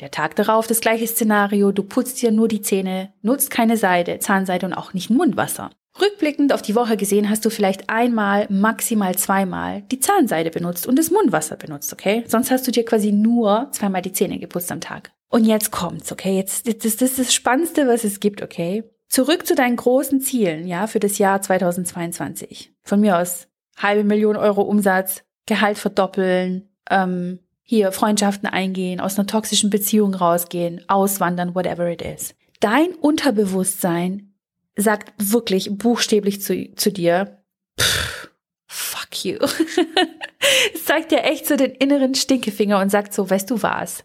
Der 0.00 0.10
Tag 0.10 0.36
darauf 0.36 0.66
das 0.66 0.80
gleiche 0.80 1.06
Szenario, 1.06 1.72
du 1.72 1.82
putzt 1.82 2.20
dir 2.20 2.30
nur 2.30 2.48
die 2.48 2.60
Zähne, 2.60 3.14
nutzt 3.22 3.50
keine 3.50 3.76
Seide, 3.76 4.18
Zahnseide 4.18 4.66
und 4.66 4.74
auch 4.74 4.92
nicht 4.92 5.08
Mundwasser. 5.08 5.70
Rückblickend 6.00 6.52
auf 6.52 6.62
die 6.62 6.74
Woche 6.74 6.96
gesehen 6.96 7.30
hast 7.30 7.44
du 7.44 7.50
vielleicht 7.50 7.88
einmal, 7.88 8.46
maximal 8.50 9.16
zweimal 9.16 9.82
die 9.90 10.00
Zahnseide 10.00 10.50
benutzt 10.50 10.86
und 10.86 10.98
das 10.98 11.10
Mundwasser 11.10 11.56
benutzt, 11.56 11.92
okay? 11.92 12.24
Sonst 12.26 12.50
hast 12.50 12.66
du 12.66 12.70
dir 12.70 12.84
quasi 12.84 13.12
nur 13.12 13.68
zweimal 13.72 14.02
die 14.02 14.12
Zähne 14.12 14.38
geputzt 14.38 14.70
am 14.72 14.80
Tag. 14.80 15.12
Und 15.28 15.44
jetzt 15.44 15.70
kommt's, 15.70 16.12
okay? 16.12 16.36
Jetzt, 16.36 16.66
das, 16.68 16.96
das 16.96 17.02
ist 17.02 17.18
das 17.18 17.34
Spannendste, 17.34 17.88
was 17.88 18.04
es 18.04 18.20
gibt, 18.20 18.42
okay? 18.42 18.84
Zurück 19.08 19.46
zu 19.46 19.54
deinen 19.54 19.76
großen 19.76 20.20
Zielen, 20.20 20.66
ja, 20.66 20.86
für 20.86 21.00
das 21.00 21.18
Jahr 21.18 21.40
2022. 21.40 22.72
Von 22.82 23.00
mir 23.00 23.18
aus 23.18 23.48
halbe 23.76 24.04
Million 24.04 24.36
Euro 24.36 24.62
Umsatz, 24.62 25.22
Gehalt 25.46 25.78
verdoppeln, 25.78 26.68
ähm, 26.90 27.38
hier 27.62 27.92
Freundschaften 27.92 28.48
eingehen, 28.48 29.00
aus 29.00 29.18
einer 29.18 29.26
toxischen 29.26 29.70
Beziehung 29.70 30.14
rausgehen, 30.14 30.84
auswandern, 30.88 31.54
whatever 31.54 31.88
it 31.88 32.02
is. 32.02 32.34
Dein 32.60 32.94
Unterbewusstsein 32.94 34.32
sagt 34.76 35.12
wirklich 35.18 35.70
buchstäblich 35.72 36.42
zu, 36.42 36.74
zu 36.74 36.92
dir, 36.92 37.42
pff, 37.80 38.30
fuck 38.66 39.24
you. 39.24 39.38
es 40.74 40.84
zeigt 40.84 41.10
dir 41.10 41.24
echt 41.24 41.46
so 41.46 41.56
den 41.56 41.72
inneren 41.72 42.14
Stinkefinger 42.14 42.80
und 42.80 42.90
sagt 42.90 43.14
so, 43.14 43.28
weißt 43.28 43.50
du 43.50 43.62
was? 43.62 44.04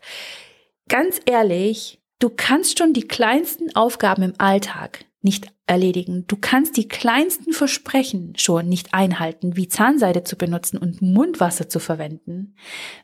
Ganz 0.88 1.20
ehrlich, 1.26 2.02
du 2.20 2.30
kannst 2.30 2.80
schon 2.80 2.94
die 2.94 3.08
kleinsten 3.08 3.76
Aufgaben 3.76 4.24
im 4.24 4.34
Alltag 4.38 5.06
nicht 5.22 5.48
erledigen. 5.72 6.26
Du 6.28 6.36
kannst 6.36 6.76
die 6.76 6.90
kleinsten 6.90 7.54
Versprechen 7.54 8.34
schon 8.36 8.68
nicht 8.68 8.94
einhalten, 8.94 9.56
wie 9.56 9.70
Zahnseide 9.70 10.24
zu 10.24 10.36
benutzen 10.36 10.78
und 10.78 11.02
Mundwasser 11.02 11.70
zu 11.70 11.80
verwenden. 11.80 12.56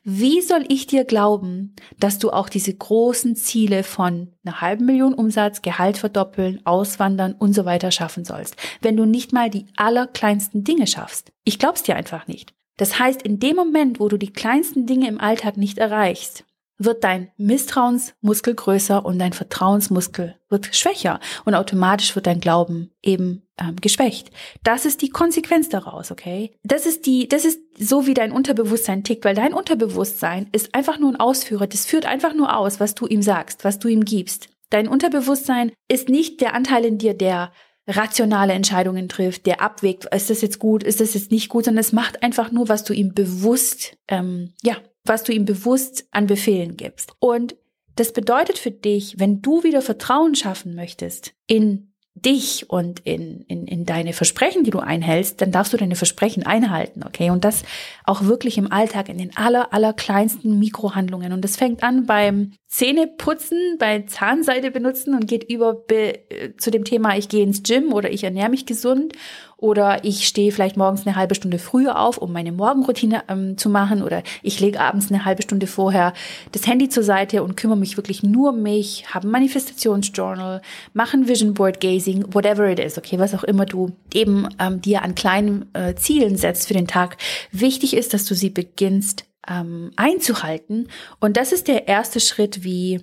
Wie 0.04 0.42
soll 0.42 0.66
ich 0.68 0.86
dir 0.86 1.06
glauben, 1.06 1.76
dass 1.98 2.20
du 2.20 2.30
auch 2.30 2.50
diese 2.50 2.76
großen 2.76 3.38
Ziele 3.38 3.84
von 3.84 4.34
einer 4.44 4.60
halben 4.60 4.86
Million 4.86 5.14
Umsatz, 5.14 5.62
Gehalt 5.62 5.98
verdoppeln, 5.98 6.60
auswandern 6.66 7.34
und 7.34 7.54
so 7.54 7.64
weiter 7.64 7.90
schaffen 7.90 8.26
sollst, 8.26 8.58
wenn 8.82 8.98
du 8.98 9.06
nicht 9.06 9.32
mal 9.32 9.50
die 9.50 9.66
allerkleinsten 9.78 10.66
Dinge 10.66 10.88
schaffst? 10.88 11.32
Ich 11.46 11.60
glaub's 11.60 11.84
dir 11.84 11.96
einfach 11.96 12.28
nicht. 12.28 12.54
Das 12.76 13.00
heißt, 13.00 13.22
in 13.22 13.40
dem 13.40 13.56
Moment, 13.56 14.02
wo 14.02 14.10
du 14.10 14.18
die 14.18 14.34
kleinsten 14.34 14.86
Dinge 14.86 15.08
im 15.08 15.22
Alltag 15.22 15.56
nicht 15.56 15.78
erreichst, 15.78 16.44
wird 16.78 17.04
dein 17.04 17.32
Misstrauensmuskel 17.38 18.56
größer 18.56 19.06
und 19.06 19.20
dein 19.20 19.34
Vertrauensmuskel 19.34 20.36
wird 20.50 20.76
schwächer 20.76 21.20
und 21.46 21.56
automatisch 21.56 22.16
wird 22.16 22.28
dein 22.28 22.40
Glauben 22.40 22.92
eben 23.02 23.48
ähm, 23.60 23.76
geschwächt. 23.78 24.30
Das 24.64 24.86
ist 24.86 25.02
die 25.02 25.10
Konsequenz 25.10 25.70
daraus, 25.70 26.12
okay? 26.12 26.56
Das 26.64 26.86
ist 26.86 27.06
die, 27.06 27.28
das 27.28 27.46
ist 27.46 27.60
so 27.78 28.06
wie 28.06 28.14
dein 28.14 28.32
Unterbewusstsein 28.32 29.04
tickt, 29.04 29.26
weil 29.26 29.36
dein 29.36 29.54
Unterbewusstsein 29.54 30.48
ist 30.52 30.76
einfach 30.76 31.00
nur 31.00 31.12
ein 31.12 31.20
Ausführer. 31.20 31.68
Das 31.68 31.86
führt 31.86 32.06
einfach 32.06 32.34
nur 32.34 32.56
aus, 32.56 32.80
was 32.80 32.96
du 32.96 33.08
ihm 33.08 33.22
sagst, 33.22 33.64
was 33.64 33.80
du 33.80 33.88
ihm 33.88 34.06
gibst. 34.06 34.50
Dein 34.70 34.88
Unterbewusstsein 34.88 35.72
ist 35.88 36.10
nicht 36.10 36.42
der 36.42 36.54
Anteil 36.54 36.86
in 36.86 36.98
dir, 36.98 37.14
der 37.14 37.52
rationale 37.88 38.54
Entscheidungen 38.54 39.08
trifft, 39.08 39.46
der 39.46 39.62
abwägt, 39.62 40.06
ist 40.14 40.30
das 40.30 40.42
jetzt 40.42 40.60
gut, 40.60 40.84
ist 40.84 41.00
das 41.00 41.14
jetzt 41.14 41.32
nicht 41.32 41.48
gut, 41.48 41.66
sondern 41.66 41.80
es 41.80 41.94
macht 41.94 42.22
einfach 42.22 42.52
nur, 42.52 42.68
was 42.68 42.84
du 42.84 42.94
ihm 42.94 43.14
bewusst, 43.14 43.98
ähm, 44.10 44.54
ja, 44.62 44.76
was 45.08 45.24
du 45.24 45.34
ihm 45.34 45.46
bewusst 45.46 46.08
an 46.12 46.28
Befehlen 46.28 46.78
gibst. 46.78 47.14
Und 47.20 47.56
das 47.96 48.14
bedeutet 48.14 48.58
für 48.58 48.72
dich, 48.72 49.20
wenn 49.20 49.42
du 49.42 49.64
wieder 49.64 49.82
Vertrauen 49.82 50.36
schaffen 50.36 50.76
möchtest 50.76 51.34
in 51.48 51.92
dich 52.22 52.70
und 52.70 53.00
in, 53.02 53.42
in, 53.42 53.68
in 53.68 53.86
deine 53.86 54.14
Versprechen, 54.14 54.64
die 54.64 54.72
du 54.72 54.80
einhältst, 54.80 55.42
dann 55.42 55.52
darfst 55.52 55.74
du 55.74 55.78
deine 55.78 55.96
Versprechen 55.96 56.46
einhalten, 56.46 57.04
okay? 57.06 57.30
Und 57.30 57.44
das 57.46 57.64
auch 58.06 58.24
wirklich 58.24 58.58
im 58.58 58.72
Alltag, 58.72 59.10
in 59.10 59.18
den 59.18 59.36
aller, 59.38 59.74
aller 59.74 59.94
kleinsten 59.94 60.58
Mikrohandlungen. 60.60 61.32
Und 61.32 61.42
das 61.42 61.58
fängt 61.58 61.84
an 61.84 62.06
beim 62.06 62.54
Zähneputzen, 62.68 63.78
bei 63.80 64.02
Zahnseide 64.02 64.72
benutzen 64.72 65.14
und 65.14 65.26
geht 65.26 65.50
über 65.50 65.74
be, 65.74 66.30
äh, 66.30 66.56
zu 66.58 66.70
dem 66.70 66.84
Thema, 66.84 67.18
ich 67.18 67.30
gehe 67.30 67.44
ins 67.44 67.64
Gym 67.64 67.94
oder 67.94 68.12
ich 68.12 68.26
ernähre 68.26 68.50
mich 68.50 68.66
gesund 68.66 69.14
oder 69.56 70.04
ich 70.04 70.28
stehe 70.28 70.52
vielleicht 70.52 70.76
morgens 70.76 71.08
eine 71.08 71.16
halbe 71.16 71.34
Stunde 71.34 71.60
früher 71.60 71.98
auf, 71.98 72.18
um 72.18 72.34
meine 72.34 72.52
Morgenroutine 72.52 73.24
ähm, 73.30 73.58
zu 73.58 73.70
machen 73.70 74.04
oder 74.04 74.22
ich 74.44 74.60
lege 74.60 74.82
abends 74.82 75.10
eine 75.10 75.24
halbe 75.24 75.44
Stunde 75.44 75.66
vorher 75.66 76.12
das 76.52 76.68
Handy 76.68 76.90
zur 76.90 77.04
Seite 77.04 77.42
und 77.42 77.56
kümmere 77.56 77.78
mich 77.78 77.96
wirklich 77.96 78.22
nur 78.22 78.50
um 78.50 78.62
mich, 78.62 79.14
habe 79.14 79.28
ein 79.28 79.32
Manifestationsjournal, 79.32 80.62
mache 80.94 81.18
ein 81.18 81.28
Vision 81.30 81.54
Board 81.54 81.80
Gazing, 81.80 82.34
whatever 82.34 82.70
it 82.70 82.80
is, 82.80 82.98
okay, 82.98 83.18
was 83.18 83.34
auch 83.34 83.46
immer 83.46 83.66
du 83.66 83.94
eben 84.14 84.50
ähm, 84.60 84.82
dir 84.82 85.04
an 85.04 85.16
kleinen 85.16 85.74
äh, 85.74 85.96
Zielen 85.96 86.36
setzt 86.36 86.68
für 86.68 86.74
den 86.74 86.88
Tag. 86.88 87.16
Wichtig 87.52 87.96
ist, 87.96 88.14
dass 88.14 88.26
du 88.26 88.36
sie 88.36 88.50
beginnst 88.50 89.24
ähm, 89.50 89.92
einzuhalten 89.96 90.90
und 91.20 91.38
das 91.38 91.52
ist 91.52 91.68
der 91.68 91.88
erste 91.88 92.20
Schritt, 92.20 92.64
wie 92.64 93.02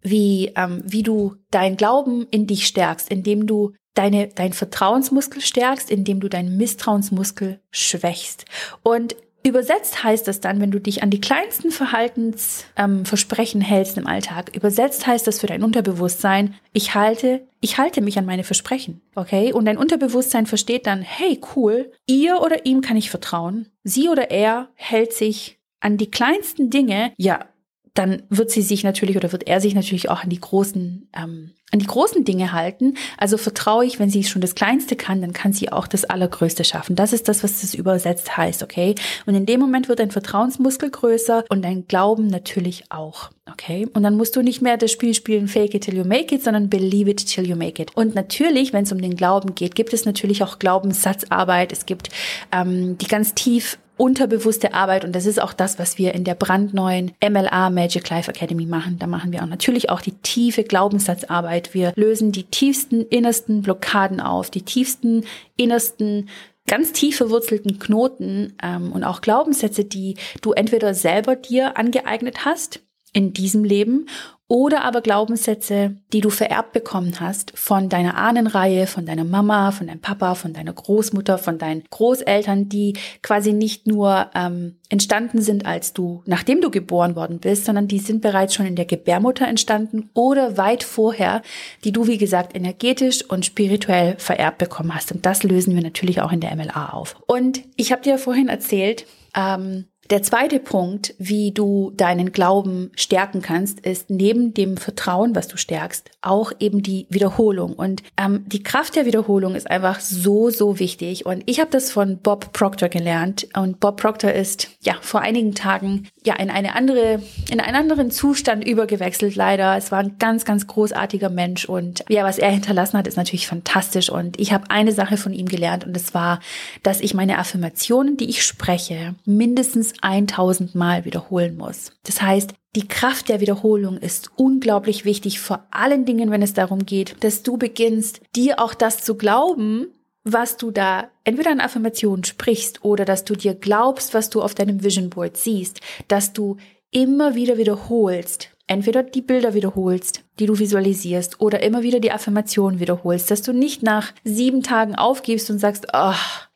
wie, 0.00 0.52
ähm, 0.54 0.82
wie 0.84 1.02
du 1.02 1.34
dein 1.50 1.76
Glauben 1.76 2.26
in 2.30 2.46
dich 2.46 2.66
stärkst, 2.66 3.10
indem 3.10 3.48
du 3.48 3.72
deine, 3.94 4.28
dein 4.28 4.52
Vertrauensmuskel 4.52 5.42
stärkst, 5.42 5.90
indem 5.90 6.20
du 6.20 6.28
deinen 6.28 6.56
Misstrauensmuskel 6.56 7.60
schwächst. 7.70 8.44
Und 8.82 9.16
Übersetzt 9.44 10.02
heißt 10.02 10.26
das 10.26 10.40
dann, 10.40 10.60
wenn 10.60 10.72
du 10.72 10.80
dich 10.80 11.02
an 11.02 11.10
die 11.10 11.20
kleinsten 11.20 11.70
Verhaltensversprechen 11.70 13.60
ähm, 13.60 13.66
hältst 13.66 13.96
im 13.96 14.08
Alltag, 14.08 14.54
übersetzt 14.54 15.06
heißt 15.06 15.28
das 15.28 15.38
für 15.38 15.46
dein 15.46 15.62
Unterbewusstsein, 15.62 16.56
ich 16.72 16.94
halte, 16.94 17.46
ich 17.60 17.78
halte 17.78 18.00
mich 18.00 18.18
an 18.18 18.26
meine 18.26 18.42
Versprechen, 18.42 19.00
okay? 19.14 19.52
Und 19.52 19.66
dein 19.66 19.78
Unterbewusstsein 19.78 20.46
versteht 20.46 20.86
dann, 20.86 21.02
hey, 21.02 21.40
cool, 21.54 21.92
ihr 22.06 22.42
oder 22.42 22.66
ihm 22.66 22.80
kann 22.80 22.96
ich 22.96 23.10
vertrauen, 23.10 23.68
sie 23.84 24.08
oder 24.08 24.32
er 24.32 24.70
hält 24.74 25.12
sich 25.12 25.57
an 25.80 25.96
die 25.96 26.10
kleinsten 26.10 26.70
Dinge, 26.70 27.12
ja, 27.16 27.46
dann 27.94 28.22
wird 28.28 28.50
sie 28.50 28.62
sich 28.62 28.84
natürlich 28.84 29.16
oder 29.16 29.32
wird 29.32 29.46
er 29.46 29.60
sich 29.60 29.74
natürlich 29.74 30.08
auch 30.08 30.22
an 30.22 30.30
die 30.30 30.40
großen 30.40 31.08
ähm, 31.14 31.52
an 31.70 31.78
die 31.78 31.86
großen 31.86 32.24
Dinge 32.24 32.52
halten. 32.52 32.94
Also 33.16 33.36
vertraue 33.36 33.84
ich, 33.84 33.98
wenn 33.98 34.10
sie 34.10 34.24
schon 34.24 34.42
das 34.42 34.54
Kleinste 34.54 34.96
kann, 34.96 35.20
dann 35.20 35.32
kann 35.32 35.52
sie 35.52 35.70
auch 35.70 35.86
das 35.86 36.04
Allergrößte 36.04 36.64
schaffen. 36.64 36.96
Das 36.96 37.12
ist 37.12 37.28
das, 37.28 37.42
was 37.42 37.60
das 37.60 37.74
übersetzt 37.74 38.36
heißt, 38.36 38.62
okay? 38.62 38.94
Und 39.26 39.34
in 39.34 39.46
dem 39.46 39.60
Moment 39.60 39.88
wird 39.88 39.98
dein 39.98 40.10
Vertrauensmuskel 40.10 40.90
größer 40.90 41.44
und 41.48 41.62
dein 41.62 41.86
Glauben 41.86 42.26
natürlich 42.26 42.84
auch, 42.90 43.30
okay? 43.50 43.86
Und 43.92 44.02
dann 44.02 44.16
musst 44.16 44.36
du 44.36 44.42
nicht 44.42 44.62
mehr 44.62 44.76
das 44.76 44.92
Spiel 44.92 45.14
spielen, 45.14 45.48
fake 45.48 45.74
it 45.74 45.84
till 45.84 45.96
you 45.96 46.04
make 46.04 46.34
it, 46.34 46.42
sondern 46.42 46.70
believe 46.70 47.10
it 47.10 47.26
till 47.26 47.46
you 47.46 47.56
make 47.56 47.82
it. 47.82 47.96
Und 47.96 48.14
natürlich, 48.14 48.72
wenn 48.72 48.84
es 48.84 48.92
um 48.92 49.00
den 49.00 49.16
Glauben 49.16 49.54
geht, 49.54 49.74
gibt 49.74 49.92
es 49.92 50.04
natürlich 50.04 50.42
auch 50.42 50.58
Glaubenssatzarbeit. 50.58 51.72
Es 51.72 51.86
gibt 51.86 52.08
ähm, 52.52 52.96
die 52.98 53.08
ganz 53.08 53.34
tief 53.34 53.78
unterbewusste 53.98 54.72
Arbeit 54.72 55.04
und 55.04 55.14
das 55.14 55.26
ist 55.26 55.42
auch 55.42 55.52
das, 55.52 55.78
was 55.78 55.98
wir 55.98 56.14
in 56.14 56.24
der 56.24 56.34
brandneuen 56.34 57.12
MLA 57.22 57.68
Magic 57.70 58.08
Life 58.08 58.30
Academy 58.30 58.64
machen. 58.64 58.98
Da 58.98 59.06
machen 59.06 59.32
wir 59.32 59.42
auch 59.42 59.46
natürlich 59.46 59.90
auch 59.90 60.00
die 60.00 60.12
tiefe 60.12 60.62
Glaubenssatzarbeit. 60.62 61.57
Wir 61.74 61.92
lösen 61.96 62.32
die 62.32 62.44
tiefsten, 62.44 63.02
innersten 63.02 63.62
Blockaden 63.62 64.20
auf, 64.20 64.50
die 64.50 64.62
tiefsten, 64.62 65.24
innersten 65.56 66.28
ganz 66.66 66.92
tief 66.92 67.16
verwurzelten 67.16 67.78
Knoten 67.78 68.54
ähm, 68.62 68.92
und 68.92 69.04
auch 69.04 69.20
Glaubenssätze, 69.20 69.84
die 69.84 70.16
du 70.42 70.52
entweder 70.52 70.94
selber 70.94 71.34
dir 71.34 71.76
angeeignet 71.76 72.44
hast 72.44 72.80
in 73.12 73.32
diesem 73.32 73.64
Leben 73.64 74.06
oder 74.50 74.82
aber 74.82 75.02
Glaubenssätze, 75.02 75.96
die 76.14 76.22
du 76.22 76.30
vererbt 76.30 76.72
bekommen 76.72 77.20
hast 77.20 77.52
von 77.54 77.90
deiner 77.90 78.16
Ahnenreihe, 78.16 78.86
von 78.86 79.04
deiner 79.04 79.24
Mama, 79.24 79.72
von 79.72 79.86
deinem 79.86 80.00
Papa, 80.00 80.34
von 80.34 80.54
deiner 80.54 80.72
Großmutter, 80.72 81.36
von 81.36 81.58
deinen 81.58 81.84
Großeltern, 81.90 82.70
die 82.70 82.94
quasi 83.22 83.52
nicht 83.52 83.86
nur 83.86 84.30
ähm, 84.34 84.76
entstanden 84.88 85.42
sind, 85.42 85.66
als 85.66 85.92
du, 85.92 86.22
nachdem 86.24 86.62
du 86.62 86.70
geboren 86.70 87.14
worden 87.14 87.40
bist, 87.40 87.66
sondern 87.66 87.88
die 87.88 87.98
sind 87.98 88.22
bereits 88.22 88.54
schon 88.54 88.64
in 88.64 88.76
der 88.76 88.86
Gebärmutter 88.86 89.46
entstanden 89.46 90.08
oder 90.14 90.56
weit 90.56 90.82
vorher, 90.82 91.42
die 91.84 91.92
du, 91.92 92.06
wie 92.06 92.18
gesagt, 92.18 92.56
energetisch 92.56 93.22
und 93.28 93.44
spirituell 93.44 94.14
vererbt 94.16 94.56
bekommen 94.56 94.94
hast. 94.94 95.12
Und 95.12 95.26
das 95.26 95.42
lösen 95.42 95.74
wir 95.74 95.82
natürlich 95.82 96.22
auch 96.22 96.32
in 96.32 96.40
der 96.40 96.56
MLA 96.56 96.94
auf. 96.94 97.16
Und 97.26 97.60
ich 97.76 97.92
habe 97.92 98.00
dir 98.00 98.12
ja 98.12 98.18
vorhin 98.18 98.48
erzählt, 98.48 99.04
ähm, 99.36 99.84
Der 100.10 100.22
zweite 100.22 100.58
Punkt, 100.58 101.14
wie 101.18 101.52
du 101.52 101.92
deinen 101.94 102.32
Glauben 102.32 102.90
stärken 102.96 103.42
kannst, 103.42 103.80
ist 103.80 104.08
neben 104.08 104.54
dem 104.54 104.78
Vertrauen, 104.78 105.36
was 105.36 105.48
du 105.48 105.58
stärkst, 105.58 106.10
auch 106.22 106.50
eben 106.60 106.82
die 106.82 107.06
Wiederholung. 107.10 107.74
Und 107.74 108.02
ähm, 108.16 108.42
die 108.46 108.62
Kraft 108.62 108.96
der 108.96 109.04
Wiederholung 109.04 109.54
ist 109.54 109.70
einfach 109.70 110.00
so, 110.00 110.48
so 110.48 110.78
wichtig. 110.78 111.26
Und 111.26 111.42
ich 111.44 111.60
habe 111.60 111.70
das 111.70 111.92
von 111.92 112.16
Bob 112.16 112.54
Proctor 112.54 112.88
gelernt. 112.88 113.48
Und 113.54 113.80
Bob 113.80 114.00
Proctor 114.00 114.32
ist 114.32 114.68
ja 114.80 114.94
vor 115.02 115.20
einigen 115.20 115.54
Tagen 115.54 116.08
ja 116.24 116.36
in 116.36 116.48
eine 116.48 116.74
andere, 116.74 117.20
in 117.50 117.60
einen 117.60 117.76
anderen 117.76 118.10
Zustand 118.10 118.66
übergewechselt, 118.66 119.36
leider. 119.36 119.76
Es 119.76 119.92
war 119.92 119.98
ein 119.98 120.16
ganz, 120.18 120.46
ganz 120.46 120.66
großartiger 120.66 121.28
Mensch. 121.28 121.66
Und 121.66 122.02
ja, 122.08 122.24
was 122.24 122.38
er 122.38 122.50
hinterlassen 122.50 122.96
hat, 122.96 123.06
ist 123.06 123.18
natürlich 123.18 123.46
fantastisch. 123.46 124.08
Und 124.08 124.40
ich 124.40 124.54
habe 124.54 124.70
eine 124.70 124.92
Sache 124.92 125.18
von 125.18 125.34
ihm 125.34 125.48
gelernt 125.48 125.84
und 125.84 125.94
das 125.94 126.14
war, 126.14 126.40
dass 126.82 127.02
ich 127.02 127.12
meine 127.12 127.36
Affirmationen, 127.38 128.16
die 128.16 128.30
ich 128.30 128.42
spreche, 128.42 129.14
mindestens 129.26 129.97
1000 130.02 130.74
Mal 130.74 131.04
wiederholen 131.04 131.56
muss. 131.56 131.92
Das 132.04 132.22
heißt, 132.22 132.54
die 132.76 132.86
Kraft 132.86 133.28
der 133.28 133.40
Wiederholung 133.40 133.96
ist 133.96 134.30
unglaublich 134.36 135.04
wichtig, 135.04 135.40
vor 135.40 135.66
allen 135.70 136.04
Dingen, 136.04 136.30
wenn 136.30 136.42
es 136.42 136.52
darum 136.52 136.86
geht, 136.86 137.16
dass 137.20 137.42
du 137.42 137.56
beginnst, 137.56 138.20
dir 138.36 138.60
auch 138.60 138.74
das 138.74 139.02
zu 139.02 139.16
glauben, 139.16 139.88
was 140.24 140.56
du 140.56 140.70
da 140.70 141.08
entweder 141.24 141.50
an 141.50 141.60
Affirmationen 141.60 142.24
sprichst 142.24 142.84
oder 142.84 143.04
dass 143.04 143.24
du 143.24 143.34
dir 143.34 143.54
glaubst, 143.54 144.14
was 144.14 144.30
du 144.30 144.42
auf 144.42 144.54
deinem 144.54 144.82
Vision 144.84 145.10
Board 145.10 145.36
siehst, 145.36 145.80
dass 146.08 146.32
du 146.32 146.56
immer 146.90 147.34
wieder 147.34 147.58
wiederholst, 147.58 148.50
entweder 148.66 149.02
die 149.02 149.22
Bilder 149.22 149.54
wiederholst, 149.54 150.24
die 150.38 150.46
du 150.46 150.58
visualisierst, 150.58 151.40
oder 151.40 151.62
immer 151.62 151.82
wieder 151.82 152.00
die 152.00 152.12
Affirmationen 152.12 152.80
wiederholst, 152.80 153.30
dass 153.30 153.42
du 153.42 153.52
nicht 153.52 153.82
nach 153.82 154.12
sieben 154.24 154.62
Tagen 154.62 154.94
aufgibst 154.94 155.50
und 155.50 155.58
sagst, 155.58 155.94
ach, 155.94 156.47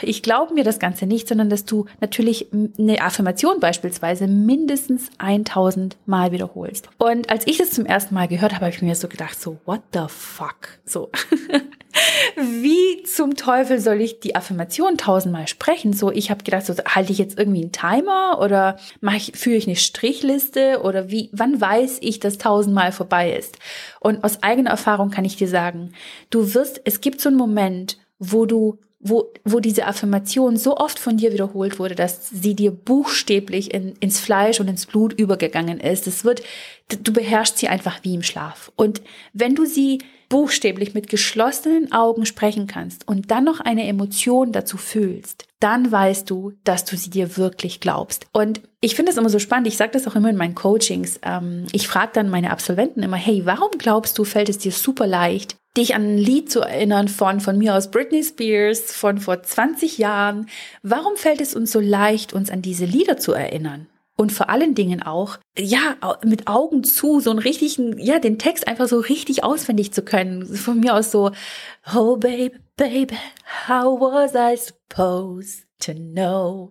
ich 0.00 0.22
glaube 0.22 0.54
mir 0.54 0.64
das 0.64 0.78
Ganze 0.78 1.06
nicht, 1.06 1.28
sondern 1.28 1.50
dass 1.50 1.66
du 1.66 1.84
natürlich 2.00 2.48
eine 2.78 3.02
Affirmation 3.02 3.60
beispielsweise 3.60 4.26
mindestens 4.26 5.10
1000 5.18 5.98
Mal 6.06 6.32
wiederholst. 6.32 6.88
Und 6.96 7.28
als 7.28 7.46
ich 7.46 7.58
das 7.58 7.70
zum 7.70 7.84
ersten 7.84 8.14
Mal 8.14 8.28
gehört 8.28 8.54
habe, 8.54 8.64
habe 8.64 8.74
ich 8.74 8.80
mir 8.80 8.94
so 8.94 9.08
gedacht, 9.08 9.38
so, 9.38 9.58
what 9.66 9.82
the 9.92 10.04
fuck? 10.08 10.78
So. 10.86 11.10
Wie 12.36 13.02
zum 13.02 13.36
Teufel 13.36 13.78
soll 13.78 14.00
ich 14.00 14.20
die 14.20 14.34
Affirmation 14.34 14.96
tausendmal 14.96 15.46
sprechen? 15.46 15.92
So, 15.92 16.10
ich 16.10 16.30
habe 16.30 16.44
gedacht, 16.44 16.64
so 16.64 16.72
halte 16.86 17.12
ich 17.12 17.18
jetzt 17.18 17.38
irgendwie 17.38 17.60
einen 17.60 17.72
Timer 17.72 18.38
oder 18.40 18.78
mache 19.02 19.18
ich, 19.18 19.32
führe 19.34 19.56
ich 19.56 19.66
eine 19.66 19.76
Strichliste 19.76 20.80
oder 20.82 21.10
wie, 21.10 21.28
wann 21.34 21.60
weiß 21.60 21.98
ich, 22.00 22.20
dass 22.20 22.38
tausendmal 22.38 22.92
vorbei 22.92 23.36
ist? 23.36 23.58
Und 24.00 24.24
aus 24.24 24.42
eigener 24.42 24.70
Erfahrung 24.70 25.10
kann 25.10 25.26
ich 25.26 25.36
dir 25.36 25.48
sagen, 25.48 25.92
du 26.30 26.54
wirst, 26.54 26.80
es 26.84 27.02
gibt 27.02 27.20
so 27.20 27.28
einen 27.28 27.36
Moment, 27.36 27.98
wo 28.18 28.46
du 28.46 28.78
wo, 29.02 29.32
wo 29.44 29.58
diese 29.58 29.86
Affirmation 29.86 30.56
so 30.56 30.76
oft 30.76 30.98
von 30.98 31.16
dir 31.16 31.32
wiederholt 31.32 31.78
wurde, 31.80 31.96
dass 31.96 32.28
sie 32.30 32.54
dir 32.54 32.70
buchstäblich 32.70 33.74
in, 33.74 33.94
ins 34.00 34.20
Fleisch 34.20 34.60
und 34.60 34.68
ins 34.68 34.86
Blut 34.86 35.12
übergegangen 35.12 35.80
ist. 35.80 36.06
Es 36.06 36.24
wird, 36.24 36.42
du 36.88 37.12
beherrschst 37.12 37.58
sie 37.58 37.68
einfach 37.68 37.98
wie 38.02 38.14
im 38.14 38.22
Schlaf. 38.22 38.70
Und 38.76 39.02
wenn 39.32 39.56
du 39.56 39.66
sie 39.66 39.98
buchstäblich 40.28 40.94
mit 40.94 41.10
geschlossenen 41.10 41.92
Augen 41.92 42.26
sprechen 42.26 42.66
kannst 42.66 43.06
und 43.06 43.30
dann 43.30 43.44
noch 43.44 43.60
eine 43.60 43.86
Emotion 43.86 44.52
dazu 44.52 44.78
fühlst, 44.78 45.46
dann 45.58 45.90
weißt 45.90 46.30
du, 46.30 46.52
dass 46.64 46.84
du 46.84 46.96
sie 46.96 47.10
dir 47.10 47.36
wirklich 47.36 47.80
glaubst. 47.80 48.26
Und 48.32 48.62
ich 48.80 48.94
finde 48.94 49.10
das 49.10 49.18
immer 49.18 49.28
so 49.28 49.38
spannend. 49.38 49.66
Ich 49.66 49.76
sage 49.76 49.92
das 49.92 50.06
auch 50.06 50.14
immer 50.14 50.30
in 50.30 50.36
meinen 50.36 50.54
Coachings. 50.54 51.20
Ähm, 51.22 51.66
ich 51.72 51.86
frage 51.86 52.12
dann 52.14 52.30
meine 52.30 52.50
Absolventen 52.50 53.02
immer, 53.02 53.18
hey, 53.18 53.42
warum 53.44 53.72
glaubst 53.78 54.16
du, 54.18 54.24
fällt 54.24 54.48
es 54.48 54.58
dir 54.58 54.72
super 54.72 55.06
leicht, 55.06 55.56
dich 55.76 55.94
an 55.94 56.14
ein 56.14 56.18
Lied 56.18 56.50
zu 56.50 56.60
erinnern 56.60 57.08
von, 57.08 57.40
von 57.40 57.58
mir 57.58 57.74
aus 57.74 57.90
Britney 57.90 58.22
Spears 58.22 58.92
von 58.92 59.18
vor 59.18 59.42
20 59.42 59.98
Jahren. 59.98 60.48
Warum 60.82 61.16
fällt 61.16 61.40
es 61.40 61.54
uns 61.54 61.72
so 61.72 61.80
leicht, 61.80 62.32
uns 62.32 62.50
an 62.50 62.62
diese 62.62 62.84
Lieder 62.84 63.16
zu 63.16 63.32
erinnern? 63.32 63.86
Und 64.14 64.30
vor 64.30 64.50
allen 64.50 64.74
Dingen 64.74 65.02
auch, 65.02 65.38
ja, 65.58 65.96
mit 66.24 66.46
Augen 66.46 66.84
zu, 66.84 67.20
so 67.20 67.30
einen 67.30 67.38
richtigen, 67.38 67.98
ja, 67.98 68.18
den 68.18 68.38
Text 68.38 68.68
einfach 68.68 68.86
so 68.86 69.00
richtig 69.00 69.42
auswendig 69.42 69.92
zu 69.92 70.02
können. 70.02 70.46
Von 70.46 70.80
mir 70.80 70.94
aus 70.94 71.10
so, 71.10 71.32
oh 71.94 72.16
baby, 72.16 72.54
baby, 72.76 73.16
how 73.68 73.98
was 73.98 74.34
I 74.34 74.56
supposed 74.56 75.66
to 75.82 75.94
know. 75.94 76.70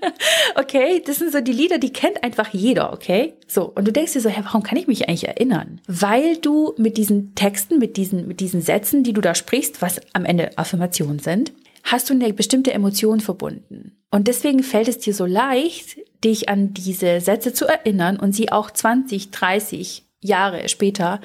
okay, 0.56 1.02
das 1.04 1.16
sind 1.16 1.32
so 1.32 1.40
die 1.40 1.52
Lieder, 1.52 1.78
die 1.78 1.92
kennt 1.92 2.22
einfach 2.22 2.52
jeder, 2.52 2.92
okay? 2.92 3.34
So, 3.46 3.64
und 3.74 3.86
du 3.86 3.92
denkst 3.92 4.12
dir 4.12 4.20
so, 4.20 4.28
hä, 4.28 4.40
warum 4.44 4.62
kann 4.62 4.78
ich 4.78 4.86
mich 4.86 5.08
eigentlich 5.08 5.28
erinnern? 5.28 5.80
Weil 5.86 6.36
du 6.36 6.74
mit 6.76 6.96
diesen 6.96 7.34
Texten, 7.34 7.78
mit 7.78 7.96
diesen, 7.96 8.26
mit 8.26 8.40
diesen 8.40 8.60
Sätzen, 8.60 9.04
die 9.04 9.12
du 9.12 9.20
da 9.20 9.34
sprichst, 9.34 9.80
was 9.82 10.00
am 10.12 10.24
Ende 10.24 10.56
Affirmationen 10.58 11.18
sind, 11.18 11.52
hast 11.84 12.10
du 12.10 12.14
eine 12.14 12.32
bestimmte 12.32 12.72
Emotion 12.72 13.20
verbunden. 13.20 13.96
Und 14.10 14.28
deswegen 14.28 14.62
fällt 14.62 14.88
es 14.88 14.98
dir 14.98 15.14
so 15.14 15.26
leicht, 15.26 15.98
dich 16.24 16.48
an 16.48 16.74
diese 16.74 17.20
Sätze 17.20 17.52
zu 17.52 17.66
erinnern 17.66 18.18
und 18.18 18.32
sie 18.32 18.50
auch 18.50 18.70
20, 18.70 19.30
30 19.30 20.04
Jahre 20.20 20.68
später 20.68 21.20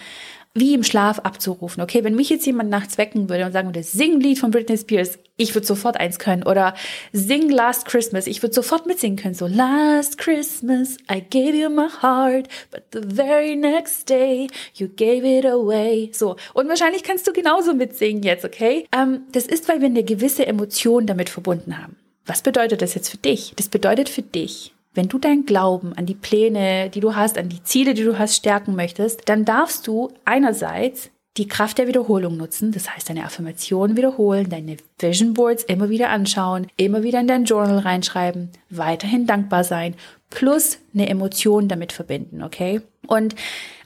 wie 0.55 0.75
im 0.75 0.83
Schlaf 0.83 1.19
abzurufen. 1.19 1.81
Okay, 1.81 2.03
wenn 2.03 2.15
mich 2.15 2.29
jetzt 2.29 2.45
jemand 2.45 2.69
nachts 2.69 2.97
wecken 2.97 3.29
würde 3.29 3.45
und 3.45 3.53
sagen 3.53 3.69
würde, 3.69 3.83
sing 3.83 4.15
ein 4.15 4.21
Lied 4.21 4.39
von 4.39 4.51
Britney 4.51 4.77
Spears, 4.77 5.17
ich 5.37 5.55
würde 5.55 5.65
sofort 5.65 5.99
eins 5.99 6.19
können. 6.19 6.43
Oder 6.43 6.75
sing 7.11 7.49
Last 7.49 7.85
Christmas, 7.85 8.27
ich 8.27 8.41
würde 8.43 8.53
sofort 8.53 8.85
mitsingen 8.85 9.17
können. 9.17 9.33
So, 9.33 9.47
Last 9.47 10.17
Christmas, 10.17 10.97
I 11.11 11.21
gave 11.21 11.55
you 11.55 11.69
my 11.69 11.87
heart, 12.01 12.47
but 12.71 12.83
the 12.91 13.01
very 13.15 13.55
next 13.55 14.09
day, 14.09 14.47
you 14.75 14.87
gave 14.87 15.25
it 15.25 15.45
away. 15.45 16.11
So, 16.13 16.35
und 16.53 16.69
wahrscheinlich 16.69 17.03
kannst 17.03 17.27
du 17.27 17.33
genauso 17.33 17.73
mitsingen 17.73 18.23
jetzt, 18.23 18.45
okay? 18.45 18.87
Ähm, 18.91 19.21
das 19.31 19.45
ist, 19.45 19.67
weil 19.67 19.81
wir 19.81 19.87
eine 19.87 20.03
gewisse 20.03 20.45
Emotion 20.45 21.07
damit 21.07 21.29
verbunden 21.29 21.77
haben. 21.77 21.95
Was 22.25 22.41
bedeutet 22.41 22.81
das 22.81 22.93
jetzt 22.93 23.09
für 23.09 23.17
dich? 23.17 23.53
Das 23.57 23.67
bedeutet 23.67 24.07
für 24.07 24.21
dich, 24.21 24.73
wenn 24.93 25.09
du 25.09 25.17
deinen 25.17 25.45
Glauben 25.45 25.93
an 25.93 26.05
die 26.05 26.13
Pläne, 26.13 26.89
die 26.89 26.99
du 26.99 27.15
hast, 27.15 27.37
an 27.37 27.49
die 27.49 27.63
Ziele, 27.63 27.95
die 27.95 28.03
du 28.03 28.19
hast, 28.19 28.35
stärken 28.35 28.75
möchtest, 28.75 29.27
dann 29.27 29.43
darfst 29.43 29.87
du 29.87 30.11
einerseits 30.23 31.09
die 31.37 31.47
Kraft 31.47 31.79
der 31.79 31.87
Wiederholung 31.87 32.37
nutzen, 32.37 32.71
das 32.71 32.93
heißt 32.93 33.09
deine 33.09 33.25
Affirmationen 33.25 33.97
wiederholen, 33.97 34.49
deine 34.49 34.77
Vision 34.99 35.33
Boards 35.33 35.63
immer 35.63 35.89
wieder 35.89 36.09
anschauen, 36.09 36.67
immer 36.77 37.01
wieder 37.01 37.19
in 37.19 37.27
dein 37.27 37.45
Journal 37.45 37.79
reinschreiben, 37.79 38.51
weiterhin 38.69 39.25
dankbar 39.25 39.63
sein, 39.63 39.95
plus 40.33 40.79
eine 40.93 41.07
Emotion 41.09 41.67
damit 41.67 41.91
verbinden, 41.91 42.43
okay? 42.43 42.81
Und 43.05 43.35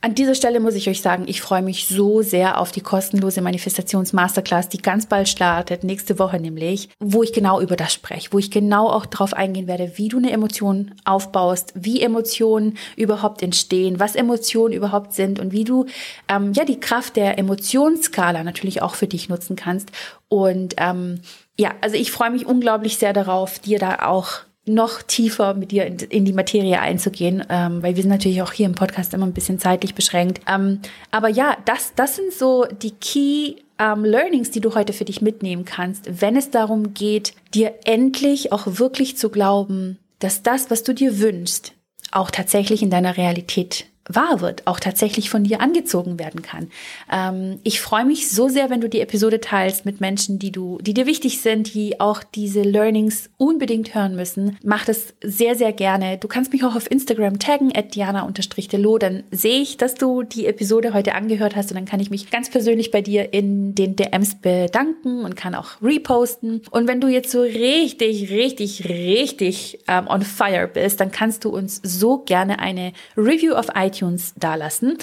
an 0.02 0.16
dieser 0.16 0.36
Stelle 0.36 0.60
muss 0.60 0.76
ich 0.76 0.88
euch 0.88 1.02
sagen, 1.02 1.26
ich 1.28 1.42
freue 1.42 1.64
mich 1.64 1.88
so 1.88 2.22
sehr 2.22 2.62
auf 2.62 2.72
die 2.72 2.82
kostenlose 2.82 3.42
Manifestations-Masterclass, 3.42 4.70
die 4.70 4.78
ganz 4.78 5.08
bald 5.08 5.28
startet, 5.28 5.84
nächste 5.84 6.20
Woche 6.20 6.40
nämlich, 6.40 6.90
wo 7.00 7.24
ich 7.24 7.34
genau 7.34 7.60
über 7.60 7.76
das 7.76 7.94
spreche, 7.94 8.30
wo 8.32 8.38
ich 8.38 8.52
genau 8.52 8.88
auch 8.90 9.06
darauf 9.06 9.34
eingehen 9.34 9.68
werde, 9.68 9.94
wie 9.96 10.08
du 10.08 10.18
eine 10.18 10.32
Emotion 10.32 10.94
aufbaust, 11.04 11.74
wie 11.76 12.02
Emotionen 12.02 12.78
überhaupt 12.96 13.42
entstehen, 13.42 14.00
was 14.00 14.16
Emotionen 14.16 14.74
überhaupt 14.74 15.14
sind 15.14 15.40
und 15.40 15.52
wie 15.52 15.64
du 15.64 15.88
ähm, 16.30 16.54
ja 16.54 16.64
die 16.64 16.80
Kraft 16.80 17.16
der 17.16 17.38
Emotionsskala 17.40 18.44
natürlich 18.44 18.82
auch 18.82 18.96
für 18.96 19.08
dich 19.08 19.28
nutzen 19.30 19.56
kannst. 19.56 19.92
Und 20.30 20.76
ähm, 20.78 21.22
ja, 21.58 21.74
also 21.82 21.98
ich 21.98 22.12
freue 22.12 22.32
mich 22.32 22.46
unglaublich 22.46 22.98
sehr 22.98 23.14
darauf, 23.14 23.60
dir 23.60 23.80
da 23.80 24.08
auch 24.08 24.42
noch 24.68 25.02
tiefer 25.02 25.54
mit 25.54 25.72
dir 25.72 25.86
in, 25.86 25.98
in 25.98 26.26
die 26.26 26.34
Materie 26.34 26.80
einzugehen, 26.80 27.44
ähm, 27.50 27.82
weil 27.82 27.96
wir 27.96 28.04
sind 28.04 28.12
natürlich 28.12 28.42
auch 28.42 28.52
hier 28.52 28.66
im 28.66 28.76
Podcast 28.76 29.14
immer 29.14 29.26
ein 29.26 29.34
bisschen 29.34 29.60
zeitlich 29.60 29.96
beschränkt. 29.96 30.42
Ähm, 30.48 30.80
aber 31.12 31.30
ja, 31.30 31.58
das, 31.66 31.94
das 31.96 32.16
sind 32.16 32.34
so 32.34 32.66
die 32.66 32.92
Key 32.92 33.56
ähm, 33.80 34.04
Learnings, 34.04 34.52
die 34.52 34.62
du 34.62 34.76
heute 34.76 34.94
für 34.94 35.06
dich 35.06 35.22
mitnehmen 35.22 35.66
kannst, 35.66 36.22
wenn 36.22 36.36
es 36.36 36.50
darum 36.50 36.94
geht, 36.94 37.34
dir 37.54 37.74
endlich 37.86 38.52
auch 38.52 38.64
wirklich 38.66 39.18
zu 39.18 39.30
glauben, 39.30 40.00
dass 40.20 40.44
das, 40.44 40.70
was 40.72 40.84
du 40.84 40.94
dir 40.94 41.20
wünschst, 41.20 41.74
auch 42.12 42.32
tatsächlich 42.32 42.82
in 42.82 42.90
deiner 42.90 43.18
Realität 43.18 43.86
wahr 44.10 44.42
wird, 44.42 44.66
auch 44.66 44.80
tatsächlich 44.80 45.30
von 45.30 45.44
dir 45.44 45.62
angezogen 45.62 46.20
werden 46.20 46.42
kann. 46.42 46.70
Ähm, 47.12 47.60
ich 47.64 47.82
freue 47.82 48.06
mich 48.06 48.30
so 48.30 48.48
sehr, 48.48 48.70
wenn 48.70 48.82
du 48.82 48.90
die 48.90 49.02
Episode 49.02 49.42
teilst 49.42 49.86
mit 49.86 50.02
Menschen, 50.02 50.40
die 50.40 50.52
du, 50.52 50.78
die 50.82 50.94
dir 50.94 51.06
wichtig 51.06 51.42
sind, 51.42 51.74
die 51.74 52.00
auch 52.00 52.24
diese 52.24 52.62
Learnings 52.62 53.30
unbedingt 53.38 53.94
hören 53.94 54.16
müssen. 54.16 54.58
Mach 54.64 54.86
das 54.86 55.14
sehr, 55.24 55.56
sehr 55.56 55.74
gerne. 55.74 56.18
Du 56.18 56.28
kannst 56.28 56.54
mich 56.54 56.64
auch 56.64 56.76
auf 56.76 56.90
Instagram 56.90 57.40
taggen, 57.40 57.76
at 57.76 57.96
diana-delo, 57.96 58.98
dann 58.98 59.24
sehe 59.32 59.62
ich, 59.62 59.78
dass 59.78 59.96
du 59.96 60.24
die 60.24 60.46
Episode 60.46 60.94
heute 60.94 61.16
angehört 61.16 61.56
hast 61.56 61.72
und 61.72 61.76
dann 61.76 61.86
kann 61.86 62.00
ich 62.00 62.10
mich 62.10 62.30
ganz 62.30 62.50
persönlich 62.50 62.92
bei 62.92 63.02
dir 63.02 63.34
in 63.34 63.76
den 63.76 63.96
DMs 63.96 64.36
bedanken 64.36 65.26
und 65.26 65.36
kann 65.36 65.56
auch 65.56 65.82
reposten. 65.82 66.62
Und 66.72 66.88
wenn 66.88 67.02
du 67.02 67.08
jetzt 67.08 67.32
so 67.32 67.42
richtig, 67.42 68.30
richtig, 68.30 68.88
richtig 68.88 69.80
ähm, 69.88 70.08
on 70.08 70.22
fire 70.22 70.68
bist, 70.68 71.00
dann 71.00 71.12
kannst 71.12 71.44
du 71.44 71.50
uns 71.50 71.82
so 71.84 72.20
gerne 72.20 72.60
eine 72.60 72.94
Review 73.16 73.54
auf 73.54 73.68
iTunes 73.76 73.97
iTunes 73.98 74.34
dalassen, 74.38 74.98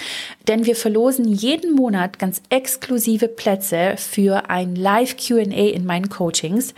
denn 0.48 0.66
wir 0.66 0.76
verlosen 0.76 1.26
jeden 1.26 1.74
Monat 1.74 2.18
ganz 2.18 2.42
exklusive 2.48 3.28
Plätze 3.28 3.94
für 3.96 4.48
ein 4.50 4.76
Live 4.76 5.16
QA 5.16 5.42
in 5.42 5.85
meinen 5.85 6.09
Coachings 6.09 6.74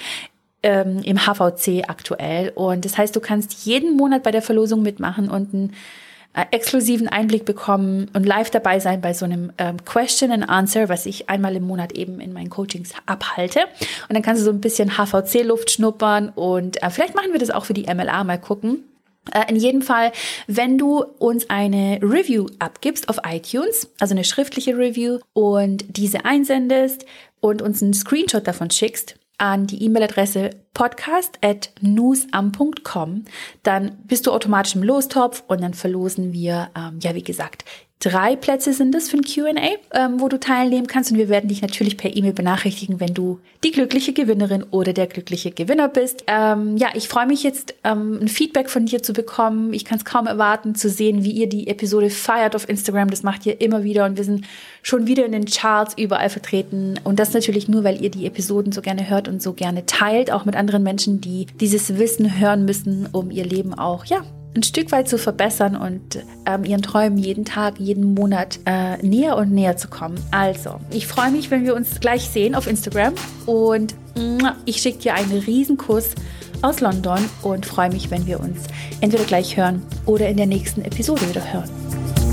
ähm, 0.62 1.00
im 1.05 1.18
HVC 1.26 1.88
aktuell. 1.88 2.52
Und 2.55 2.85
das 2.85 2.98
heißt, 2.98 3.14
du 3.14 3.20
kannst 3.20 3.66
jeden 3.66 3.96
Monat 3.96 4.22
bei 4.22 4.31
der 4.31 4.42
Verlosung 4.42 4.83
mitmachen 4.83 5.31
und 5.31 5.52
ein 5.52 5.72
äh, 6.35 6.44
exklusiven 6.50 7.09
Einblick 7.09 7.44
bekommen 7.44 8.11
und 8.14 8.26
live 8.26 8.50
dabei 8.50 8.81
sein 8.81 9.00
bei 9.00 9.14
so 9.14 9.24
einem 9.24 9.52
ähm, 9.59 9.85
Question 9.85 10.31
and 10.33 10.48
Answer, 10.48 10.88
was 10.88 11.07
ich 11.07 11.29
einmal 11.29 11.57
im 11.57 11.64
Monat 11.64 11.92
eben 11.92 12.20
in 12.20 12.33
meinen 12.33 12.50
Coachings 12.50 12.92
abhalte. 13.07 13.61
Und 14.09 14.14
dann 14.14 14.22
kannst 14.22 14.42
du 14.42 14.44
so 14.44 14.50
ein 14.50 14.61
bisschen 14.61 14.96
HVC-Luft 14.96 15.70
schnuppern 15.70 16.31
und 16.31 16.83
äh, 16.83 16.90
vielleicht 16.90 17.14
machen 17.14 17.33
wir 17.33 17.38
das 17.38 17.50
auch 17.50 17.64
für 17.64 17.74
die 17.74 17.92
MLA 17.92 18.24
mal 18.24 18.38
gucken. 18.38 18.85
Äh, 19.33 19.49
in 19.49 19.57
jedem 19.57 19.83
Fall, 19.83 20.12
wenn 20.47 20.79
du 20.79 21.03
uns 21.19 21.51
eine 21.51 21.99
Review 22.03 22.47
abgibst 22.59 23.09
auf 23.09 23.19
iTunes, 23.27 23.91
also 23.99 24.15
eine 24.15 24.23
schriftliche 24.25 24.77
Review 24.77 25.19
und 25.33 25.85
diese 25.89 26.25
einsendest 26.25 27.05
und 27.41 27.62
uns 27.62 27.83
einen 27.83 27.95
Screenshot 27.95 28.47
davon 28.47 28.71
schickst, 28.71 29.17
an 29.39 29.67
die 29.67 29.83
E-Mail-Adresse 29.85 30.51
podcast.newsam.com. 30.73 33.25
Dann 33.62 33.99
bist 34.05 34.27
du 34.27 34.33
automatisch 34.33 34.75
im 34.75 34.83
Lostopf 34.83 35.45
und 35.47 35.62
dann 35.62 35.75
verlosen 35.75 36.33
wir, 36.33 36.71
ähm, 36.75 36.99
ja, 37.03 37.15
wie 37.15 37.23
gesagt, 37.23 37.67
Drei 37.99 38.37
Plätze 38.37 38.75
sind 38.75 38.95
es 38.95 39.09
für 39.09 39.17
ein 39.17 39.23
QA, 39.23 39.55
ähm, 39.93 40.21
wo 40.21 40.29
du 40.29 40.39
teilnehmen 40.39 40.87
kannst. 40.87 41.11
Und 41.11 41.17
wir 41.17 41.31
werden 41.31 41.49
dich 41.49 41.63
natürlich 41.63 41.97
per 41.97 42.15
E-Mail 42.15 42.35
benachrichtigen, 42.35 43.01
wenn 43.01 43.15
du 43.15 43.41
die 43.65 43.71
glückliche 43.71 44.13
Gewinnerin 44.13 44.65
oder 44.71 44.93
der 44.93 45.07
glückliche 45.07 45.51
Gewinner 45.51 45.89
bist. 45.89 46.23
Ähm, 46.27 46.77
ja, 46.77 46.89
ich 46.93 47.09
freue 47.09 47.27
mich 47.27 47.43
jetzt, 47.43 47.75
ähm, 47.85 48.19
ein 48.21 48.29
Feedback 48.29 48.69
von 48.69 48.85
dir 48.85 49.03
zu 49.03 49.15
bekommen. 49.15 49.73
Ich 49.73 49.87
kann 49.87 49.97
es 49.97 50.05
kaum 50.05 50.27
erwarten 50.27 50.75
zu 50.75 50.91
sehen, 50.91 51.25
wie 51.25 51.31
ihr 51.31 51.49
die 51.49 51.69
Episode 51.69 52.11
feiert 52.11 52.55
auf 52.55 52.69
Instagram. 52.69 53.09
Das 53.09 53.23
macht 53.23 53.47
ihr 53.47 53.63
immer 53.63 53.83
wieder 53.83 54.05
und 54.05 54.19
wir 54.19 54.25
sind 54.25 54.45
schon 54.83 55.07
wieder 55.07 55.25
in 55.25 55.33
den 55.33 55.47
Charts 55.47 55.95
überall 55.97 56.29
vertreten. 56.29 57.01
Und 57.03 57.19
das 57.19 57.33
natürlich 57.33 57.67
nur, 57.67 57.83
weil 57.83 58.03
ihr 58.03 58.11
die 58.11 58.27
Episoden 58.27 58.73
so 58.73 58.83
gerne 58.83 59.09
hört 59.09 59.27
und 59.27 59.41
so 59.41 59.55
gerne 59.55 59.87
teilt, 59.87 60.31
auch 60.31 60.45
mit 60.45 60.55
anderen 60.55 60.83
Menschen, 60.83 61.23
die 61.23 61.47
dieses 61.61 61.99
Wissen 61.99 62.39
hören 62.39 62.67
müssen, 62.67 63.09
um 63.13 63.31
ihr 63.31 63.47
Leben 63.47 63.73
auch, 63.73 64.05
ja, 64.05 64.23
ein 64.57 64.62
Stück 64.62 64.90
weit 64.90 65.09
zu 65.09 65.19
verbessern 65.19 65.77
und 65.77 66.25
ähm, 66.47 66.64
ihren 66.64 66.83
Träumen 66.83 67.19
jeden 67.19 67.45
Tag, 67.45 67.79
jeden 67.79 68.14
Monat 68.14 68.59
äh, 68.64 68.97
näher 69.07 69.37
und 69.37 69.53
näher 69.53 69.77
zu 69.77 69.88
kommen. 69.88 70.16
Also, 70.31 70.81
ich 70.90 71.07
freue 71.07 71.31
mich, 71.31 71.51
wenn 71.51 71.64
wir 71.64 71.77
uns 71.77 72.01
gleich 72.01 72.23
sehen 72.23 72.55
auf 72.55 72.66
Instagram 72.66 73.14
und 73.45 73.95
ich 74.64 74.79
schicke 74.79 74.99
dir 74.99 75.14
einen 75.14 75.31
Riesenkuss 75.31 76.14
aus 76.62 76.81
London 76.81 77.19
und 77.42 77.66
freue 77.66 77.90
mich, 77.90 78.11
wenn 78.11 78.27
wir 78.27 78.40
uns 78.40 78.61
entweder 79.03 79.25
gleich 79.25 79.59
hören 79.59 79.83
oder 80.07 80.29
in 80.29 80.38
der 80.38 80.47
nächsten 80.47 80.83
Episode 80.83 81.29
wieder 81.29 81.53
hören. 81.53 82.26